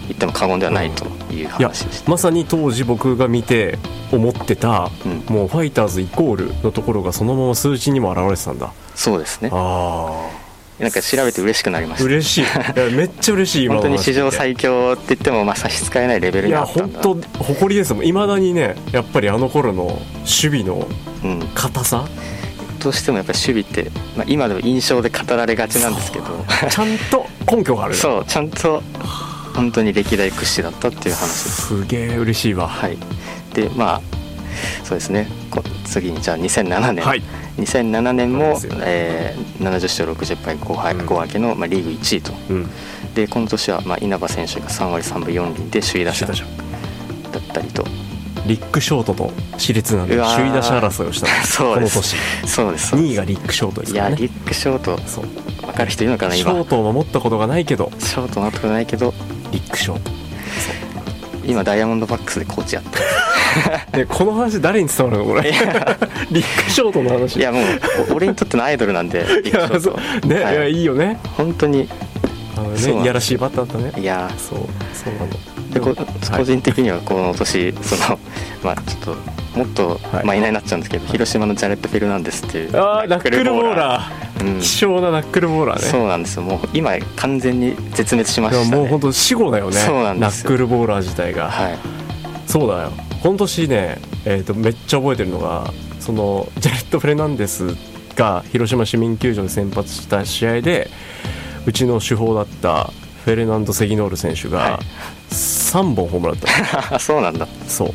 [0.08, 3.78] 言っても過言ではないという話でした、まさに当時僕が見て
[4.12, 8.72] 思ってた、うん、もうファイターズイコールのところがそのまま数字にも表れてたんだ。
[8.96, 9.50] そうですね。
[9.52, 10.44] ああ
[10.80, 12.06] なんか調べて嬉しくなりました。
[12.06, 12.42] 嬉しい。
[12.42, 20.88] いやめっちゃ嬉しい 本当に史上最強って言ってもまあ差し支えないレベルにあったんだいや本当誇りですもんいまだにねやっぱりあの頃の守備の
[21.54, 22.06] 硬さ、
[22.70, 26.26] うん、どうしてもやっぱり守備って、まあ、今でも印象で語られがちなんですけど。
[26.70, 27.96] ちゃんと根拠がある。
[27.96, 28.82] そうちゃんと
[29.54, 31.68] 本当に歴代屈指だったっていう話です。
[31.68, 32.68] すげえ嬉しいわ。
[32.68, 32.98] はい。
[33.54, 34.02] でまあ
[34.84, 35.28] そうですね。
[35.86, 37.22] 次にじゃあ2007年、はい、
[37.58, 38.56] 2007年も、ね。
[38.82, 42.70] えー、70勝60敗5敗、うん、5分けの、まあ、リーグ1位と、うん、
[43.14, 47.86] でこの年は、まあ、稲葉選手が3割3分4厘で首位打者だったりと。
[48.46, 51.28] リック・ショートと熾烈な首位打者争いをした。
[51.48, 51.96] そうです。
[51.96, 52.18] この年。
[52.46, 52.96] そうです。
[52.96, 54.00] 2位がリック・ショートですね。
[54.00, 56.52] いやリック・ショート分かる人いるのかな今。
[56.52, 57.90] ショートを守ったことがないけど。
[58.00, 59.14] ショートを守ったことないけど
[59.54, 60.12] リック・ショート
[61.46, 62.84] 今ダイヤモンドバックスでコーチやっ
[63.92, 64.08] てる。
[64.08, 65.26] この話誰に伝わるの？
[65.26, 65.52] これ。
[66.32, 67.38] リックショートの話。
[67.38, 67.64] いやもう
[68.16, 71.20] 俺にとってのアイドルなんでリックショートね、はい、いやいいよね。
[71.38, 71.90] 本当に。
[72.56, 74.02] あのねいやらしいバッターだったね。
[74.02, 74.32] いや。
[74.38, 74.60] そう
[74.94, 75.54] そうなの。
[75.74, 75.94] でこ
[76.38, 78.20] 個人的にはこの年その
[78.64, 79.16] まあちょっと
[79.58, 85.88] もっとマイナーになっちゃうんですけど、はい、広島のジャレット・フェルナンデスっていうあナックルボーラー、うん、希少なナックルボーラーね。
[85.88, 86.44] そうなんですよ。
[86.44, 89.78] もう今完全に絶滅しました、ね、もう本当死後だよね。
[89.78, 91.50] そうなんですナックルボーラー自体が。
[91.50, 91.78] はい。
[92.48, 92.92] そうだよ。
[93.22, 97.76] この年ね、えーと、めっちゃ覚えてるのがそのジャレット・フェルナンデス
[98.16, 100.90] が広島市民球場で先発した試合で
[101.66, 102.92] うちの主砲だった
[103.24, 104.80] フェルナンド・セギノール選手が
[105.30, 106.50] 3本ホームランだ
[106.90, 107.48] った、 そうなんだ。
[107.68, 107.94] そう。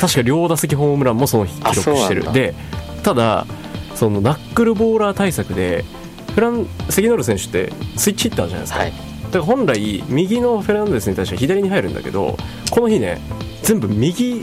[0.00, 2.32] 確か両打席ホームランもその日記録してる。
[2.32, 2.54] で
[3.02, 3.46] ただ
[3.94, 5.84] そのナックルボーラー対策で
[6.34, 12.36] フランセギノール選手ってスイッチヒッターじゃないですか、はい、だから本来右のフェルナンデスに対しては左に入るんだけど
[12.70, 13.20] この日ね
[13.62, 14.40] 全部右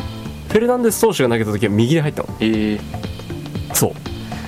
[0.51, 2.29] フェルナンデス投手が投げた時は右で入ったの。
[2.41, 2.79] えー、
[3.73, 3.91] そう。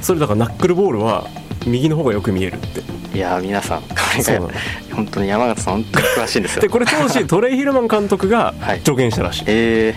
[0.02, 1.26] それだからナックルボールは
[1.66, 2.82] 右の方がよく見えるって。
[3.18, 3.88] いや皆さんこ
[4.18, 4.50] れが
[4.92, 6.62] 本当に山形さん本当に詳しいんですよ。
[6.62, 9.96] でこれ当時トレイ・ヒルマン監督が助言したらしい、はい、え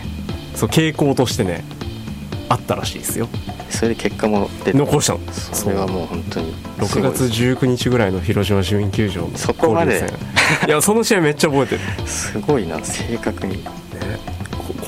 [0.54, 1.64] ー、そう傾向としてね
[2.48, 3.28] あったらしいですよ
[3.70, 5.20] それで結果も出て残したの？
[5.32, 6.54] それはもう本当に。
[6.78, 10.04] 6月19日ぐらいの広島市民球場のそこまで。
[10.66, 11.80] いやその試合めっちゃ覚えてる。
[12.06, 13.70] すごいな正確に、ね、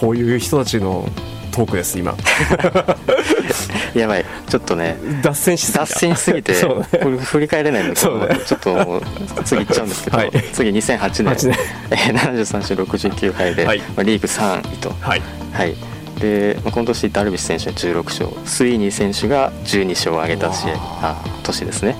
[0.01, 1.09] こういう人たちの
[1.53, 2.15] トークです今。
[3.95, 4.25] やばい。
[4.49, 6.59] ちょっとね脱線しすぎ脱線しすぎて、 ね、
[7.03, 9.03] これ振り返れないんで、ね、ちょっと
[9.45, 11.37] 次いっちゃうんですけど、はい、次2008年。
[11.37, 11.49] 年、
[11.91, 15.23] えー、73勝69敗で、はい、まあ、リーグ3位と、はい、
[15.53, 15.75] はい、
[16.21, 21.99] で、まあ、今年ダルビッシュ選手が16勝スイーニー選手が12勝を挙げた試合あ年ですね、ね、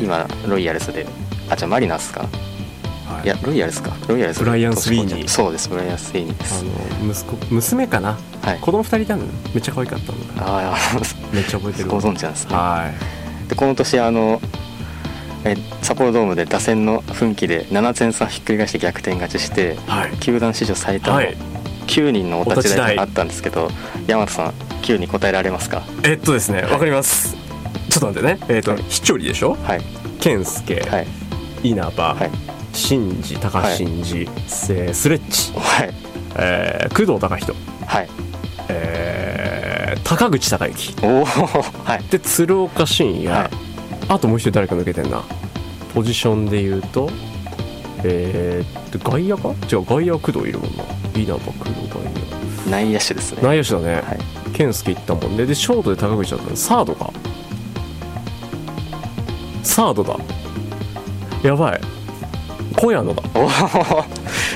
[0.00, 1.06] 今ロイヤルズで。
[1.48, 2.28] あじゃあマリナスか。
[3.24, 3.28] い。
[3.28, 3.96] やロイヤルズか。
[4.08, 5.28] ロイヤルズブライアン・スウィーニー。
[5.28, 5.68] そうです。
[5.68, 6.64] ブライアン・スウィーニーです。
[6.64, 9.24] あの息子娘かな、はい、子供2人いたの。
[9.54, 11.88] めっちゃ可愛かったのああめっちゃ覚えてる。
[11.88, 12.54] ご存知なんですね。
[12.54, 12.90] は
[13.46, 13.48] い。
[13.48, 14.40] でこの年あの
[15.44, 21.20] え札幌ドームで打線の奮起で7点差ひっくり返して逆転勝ちして、はい、球団史上最多の
[21.90, 23.68] 9人のお立ち台があったんですけど、
[24.06, 24.50] 山田さん
[24.82, 25.82] 9に答えられますか？
[26.04, 27.34] えっとですねわ、かります。
[27.88, 28.38] ちょっと待ってね。
[28.48, 29.56] えっ、ー、と、はい、飛距離でしょ？
[29.64, 29.80] はい。
[30.20, 31.06] 健介、はい、
[31.64, 32.30] 稲葉、はい。
[32.72, 34.72] 新次高新次、はい、ス
[35.08, 35.94] レッチ、はい。
[36.36, 37.54] えー、工藤貴人、
[37.86, 38.08] はい。
[38.68, 40.94] えー、高口孝之。
[41.02, 43.50] おはい、で鶴岡慎也、はい、
[44.08, 45.24] あともう一人誰か抜けてんな。
[45.92, 47.10] ポジションで言うと
[48.04, 49.48] えー、外野か？
[49.70, 50.84] 違う外野工藤いるもんな
[51.14, 53.42] 稲葉工藤外野内野手ですね。
[53.42, 54.18] 内野手だね、はい、
[54.52, 55.46] 健介いったもんね。
[55.46, 56.56] でショートで高口だったの。
[56.56, 57.10] サードか。
[59.62, 60.16] サードだ。
[61.42, 61.80] やばい。
[62.76, 63.22] 小屋野だ。
[63.22, 63.26] っ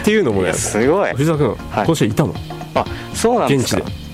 [0.04, 0.52] ていうのもね。
[0.52, 1.12] すごい。
[1.12, 2.34] 藤沢君、はい、今年いたの？
[2.74, 2.84] あ
[3.14, 3.82] そうなんですか。
[3.82, 4.04] 現地で。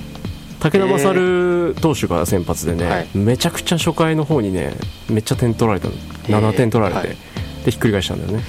[0.60, 4.74] 武田勝投手が先発でね、はい、めちゃくちゃ初回の方にね
[5.08, 5.94] めっちゃ点取られたの。
[6.24, 7.16] 7点取られて、はい、
[7.64, 8.44] でひっくり返したんだよね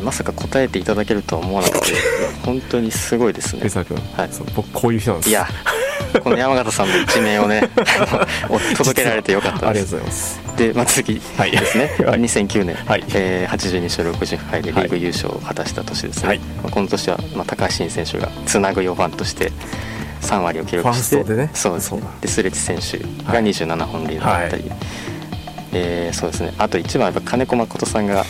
[0.00, 1.94] まさか答えていただけるとは思わなくて
[2.44, 3.68] 本当にすごいですね。
[3.68, 5.30] 君、はい、僕こういう人なんです。
[5.30, 5.48] いや
[6.22, 7.68] この山形さんの一面をね
[8.76, 9.68] 届けられてよかったです。
[9.68, 10.40] ありがとうございます。
[10.56, 11.14] で、まあ、次。
[11.14, 11.20] で
[11.66, 13.04] すね、 はい、2009年、はい。
[13.14, 19.52] えー、82勝60敗でリーグ優勝を果たした年ですね、はい、まあ、この年は、まあ、高橋慎選手がつなぐ4番として
[20.22, 22.98] 3割を記録してで、ね、そうですでスレッチ選手
[23.32, 24.78] が27本リードだったり、はい。
[25.72, 26.52] えー、そうですね。
[26.58, 28.24] あと一番やっぱ金子誠さんが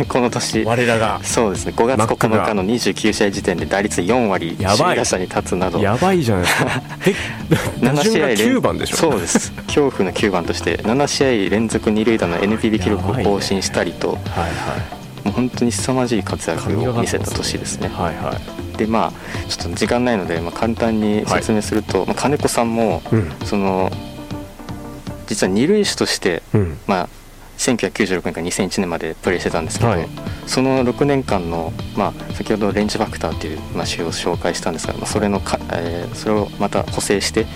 [0.08, 0.64] この年。
[0.64, 1.20] 我らが。
[1.22, 1.72] そうですね。
[1.76, 4.96] 5月9日の29試合時点で打率4割やばい。
[4.96, 5.78] 打者に立つなど。
[5.78, 6.82] やばいじゃないですか。
[7.80, 8.96] 7試合9番でしょ。
[8.96, 9.52] そうです。
[9.66, 14.54] 恐怖の9番として7試合連続二塁打の NPB 記録を更新したりと、ね、はいはい。
[15.24, 17.88] もう本当に凄まじい活躍を見せた年ですね。
[17.88, 18.38] はいは
[18.74, 19.12] い、でまあ
[19.48, 23.90] ちょっと時間ないので、まあ、簡単に説明すると、はい、まあ、金子さんも、うん、その
[25.26, 27.08] 実は二塁手として、うん、まあ、
[27.58, 30.08] 1996年から2001年までプレーしてたんですけど、はい、
[30.46, 37.50] その6年間の、まあ、先ほどレンジファクターという、まあ、手を紹介したんですが、まあ、それのか、えー、それをまた補正して、はい、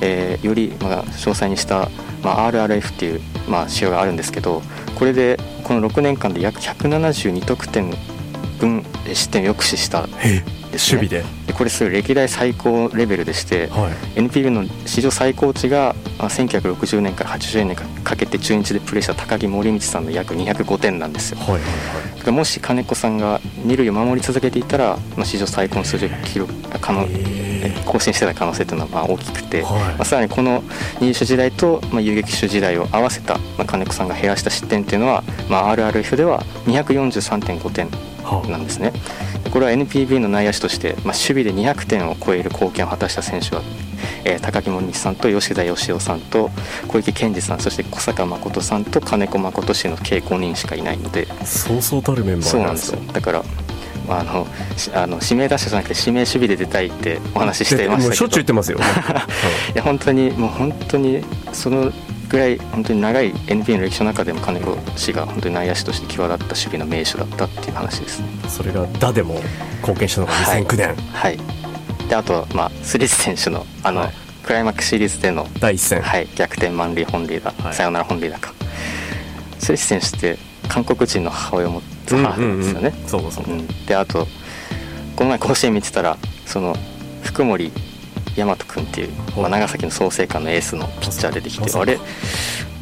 [0.00, 1.88] えー、より、まあ、詳細にした、
[2.22, 4.62] まあ、RRF っていう、まあ、仕様があるんですけど
[4.98, 7.90] これでこの6年間で約172得点
[8.58, 10.06] 分失点を抑止した
[10.74, 10.98] ですね。
[10.98, 11.28] 守備で。
[11.46, 21.60] でこれすごい歴代最高レベルでして、はい、NPB の史上最高値が1960年から80年かけて中日でプレーした高木森道さんの約205点なんですよ、はいはい
[22.24, 27.06] はい、もし金子さんが二塁を守り続けていたら、まあ、史上最高の数字を記録可能
[27.86, 30.62] 更新してた可能性というのはまあ大きくて、はい、まあ、さらにこの
[31.00, 37.88] 二遊手時代と、まあ、遊撃手時代を合わせた、まあ、金子さんが減らした失点っていうのは、まあ、RRF では243.5点
[38.48, 38.92] なんですね。
[39.50, 43.62] これは NPB の内野手として、まあ、守備で200点を超える貢献を果たした選手は、
[44.24, 46.50] えー、高木森さんと吉田義雄さんと
[46.88, 51.26] 小池健二さんそして小坂誠さんと金子誠氏の計5人しかいないので。
[51.44, 53.00] そうそうたるメンバーそうなんですよ。
[53.12, 53.44] だから
[54.08, 54.46] あの
[54.94, 58.14] あの指名打者じゃなくて指名守備で出たいってお話ししていましたけど。
[58.14, 58.78] しょっちゅう言ってますよ、
[59.74, 61.90] いや本当にもう本当にその
[62.28, 68.28] ぐらい本当に長い NBA の歴史の中でも金子氏が本当に内野手として際立った守備の名手だったっていう話ですね。
[68.48, 69.40] それが打でも
[69.80, 71.38] 貢献したのが2009年はい、はい、
[72.08, 74.12] であとまあスリス選手のあの、はい。
[74.44, 78.52] クライマックスシリーズでの第一戦、はい、逆転満塁本塁打、はい、サヨナラ本塁打か。
[79.58, 84.26] スレッシ選手って韓国人の母親を持つ母なんですよね、そうそう、うん、であと
[85.16, 86.76] この前甲子園見てたらその
[87.22, 87.72] 福森
[88.36, 91.98] 大和君っていう、まあ、長崎の創成館のエースのピッチャー出てきてあれ？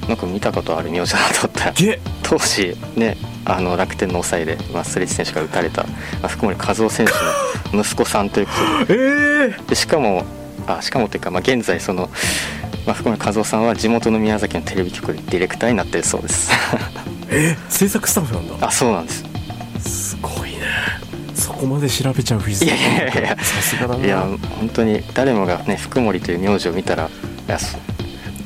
[0.08, 1.66] なんか見たことある名字だなと思った。
[1.66, 1.74] ら
[2.22, 5.90] 当時ねあの楽天の抑えで、まあ、スレッジ選手が打たれた、ま
[6.24, 8.94] あ、福森和夫選手の息子さんということで。
[8.94, 10.24] えー、でしかも
[10.66, 12.08] あしかもというか、まあ、現在その、
[12.86, 16.50] まあ、福森和夫さんは地元の宮崎のテレビ局でディレクターになってるそうです。
[17.30, 18.66] え制作スタッフなんだ。
[18.68, 19.24] あそうなんです。
[19.80, 20.51] すごい
[21.62, 22.64] こまで調べちゃうフィズ。
[22.64, 24.04] いやいやいやさすがだな。
[24.04, 24.20] いや
[24.58, 27.10] 本当に誰もがね福森という名字を見たらい
[27.48, 27.58] や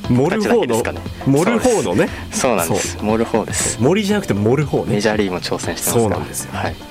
[0.08, 2.08] 盛る方の、ね、盛る方のね。
[2.30, 2.98] そうなんです。
[2.98, 3.80] 盛る方です。
[3.80, 4.94] 森じゃなくて盛る方ね。
[4.94, 6.50] メジャーリーグも挑戦してますそうなんですよ。
[6.52, 6.76] はい。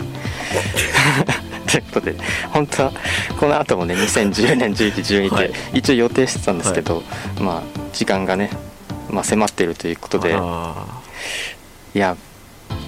[1.70, 2.16] ということで
[2.52, 2.92] 本当は
[3.40, 8.50] この後もね2010年11、12って一応予定してたんですけど、はい、まあ時間がね、
[9.10, 10.36] まあ、迫っているということで。
[11.94, 12.18] いや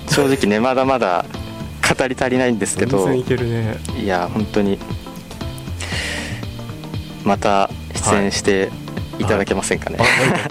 [0.09, 1.25] 正直ねまだまだ
[1.95, 4.79] 語り足りないんですけど、いね、いや本当に。
[7.23, 8.71] また出演して、
[9.19, 10.07] いただけませんかね、はい、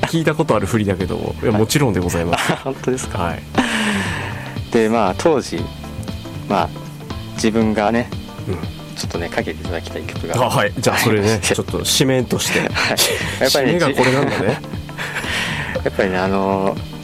[0.08, 2.52] 聞いたことあるふりだけど いやもちろんでございます。
[2.56, 3.42] 本当ですか、はい、
[4.72, 5.64] でまあ当時
[6.48, 6.68] まあ
[7.34, 8.10] 自分がね、
[8.48, 8.54] うん、
[8.96, 10.72] ちょっとねかけていただきたい曲があはい。
[10.78, 12.68] じゃあそれねちょっと指名として、はい、
[13.40, 14.60] やっぱり、ね、がこれなんだね。
[15.84, 16.95] やっぱりねあのー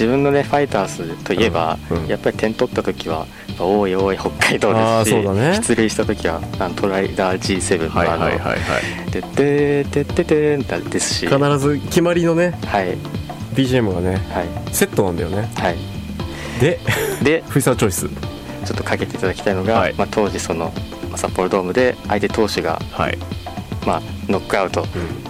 [0.00, 3.26] 自分のねファイターズといえば、うんうん、やっぱり点取った時は
[3.60, 4.72] 「おいおい北海道」
[5.04, 12.96] ですし、ね、出塁した時はあのトライダー G7 の、はいはいはいはい、でででででですし必ず決まりのね、はい、
[13.52, 15.76] BGM がね、はい、セットなんだよねはい
[16.60, 16.80] で
[17.22, 20.72] で藤沢チョイスちょっとかけていただきたいのが、はい、まあ、当時その
[21.14, 23.18] 札幌ドームで相手投手が、はい、
[23.86, 24.84] まあ、ノックアウト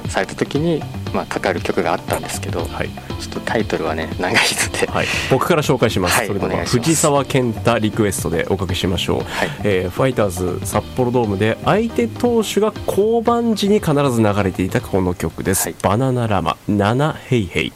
[0.09, 0.83] された時に、
[1.15, 17.73] まあ、かかる曲があったんですけど、はい、ちょっとタイトルはね長いので、はい、僕から紹介します、はい、それでは藤沢健太リクエストでおかけしましょう、はい、えー、ファイターズ札幌ドームで相手投手が降板時に必ず流れていたこの曲です、はい、バナナラマ7ヘイヘイ。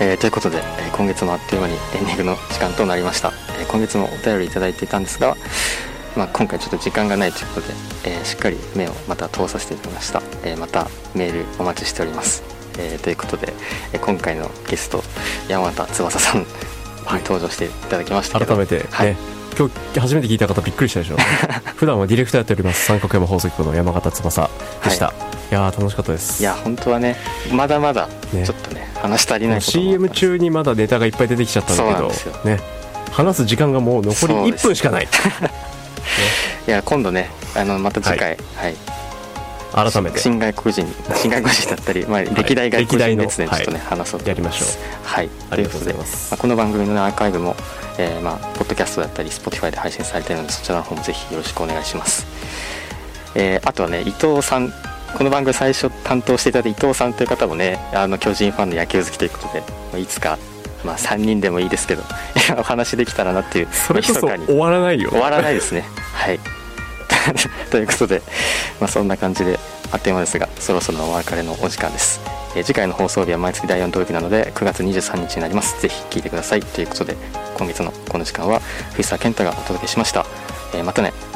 [0.00, 5.36] えー、ということで、えー、今月もあっという間にエンディングの時間となりました、えー、今月もお便りいただいていたんですが、
[6.16, 12.44] まあ、今回ちょっと時間がないということで、えー、しっかり目をまた通させていただきました、えー、またメールお待ちしております、
[12.78, 13.52] えー、ということで、
[13.92, 15.02] え今回のゲスト
[15.48, 16.46] 山形翼さんに
[17.24, 19.16] 登場していただきました改めて、ね、はい、
[19.58, 21.16] 今日初めて聞いた方びっくりしたでしょ。
[21.16, 21.18] う
[21.76, 24.50] 普段はディレクターやっております三角山放送局の山形翼
[24.84, 25.14] でした、はい、
[25.50, 26.40] いや楽しかったです。
[26.40, 27.16] いや本当はね
[27.50, 32.08] まだまだちょっとね、ね、話足りないこと CM 中にまだネタがいっぱい出てきちゃったんだけど
[32.44, 32.84] ね。
[33.14, 35.08] 話す時間がもう残り1分しかない
[36.66, 38.74] いや今度ねあのまた次回、はい、
[39.74, 40.18] はい、改めて。
[40.18, 40.86] 新外国人
[41.16, 44.68] 新外国人だったり、まあ、歴代外国人列伝ちょっとね、はい、話そうとやりましょう。
[45.04, 45.28] はい。
[45.50, 47.54] ありがとうございます、まあ、この番組のアーカイブも、
[47.98, 52.26] えー、まあポッドキャストだったり Spotify で配信されているのでそちらの方もぜひよろしくお願いします、
[53.34, 54.72] えー、あとはね伊藤さん
[55.16, 59.48] この番組最初担当していただいた伊藤さんという方もねあの巨人ファンの野球好きということ
[59.92, 60.38] でいつか
[60.84, 62.02] まあ、3人でもいいですけど
[62.58, 65.10] お話できたらなっていうそれこそ終わらないよ。
[65.10, 65.84] 終わらないですね。
[66.12, 66.40] はい。
[67.70, 68.22] ということで、
[68.80, 69.58] まあ、そんな感じで
[69.92, 72.20] あっという間ですがそろそろお別れのお時間です、
[72.54, 75.80] えー、次回の放送日は毎月第4土曜日なので9月23日になります。
[75.80, 76.60] ぜひ聞いてください。
[76.60, 77.16] ということで
[77.56, 78.60] 今月のこの時間は
[78.92, 80.26] 藤沢健太がお届けしました、
[80.74, 81.33] えー、またね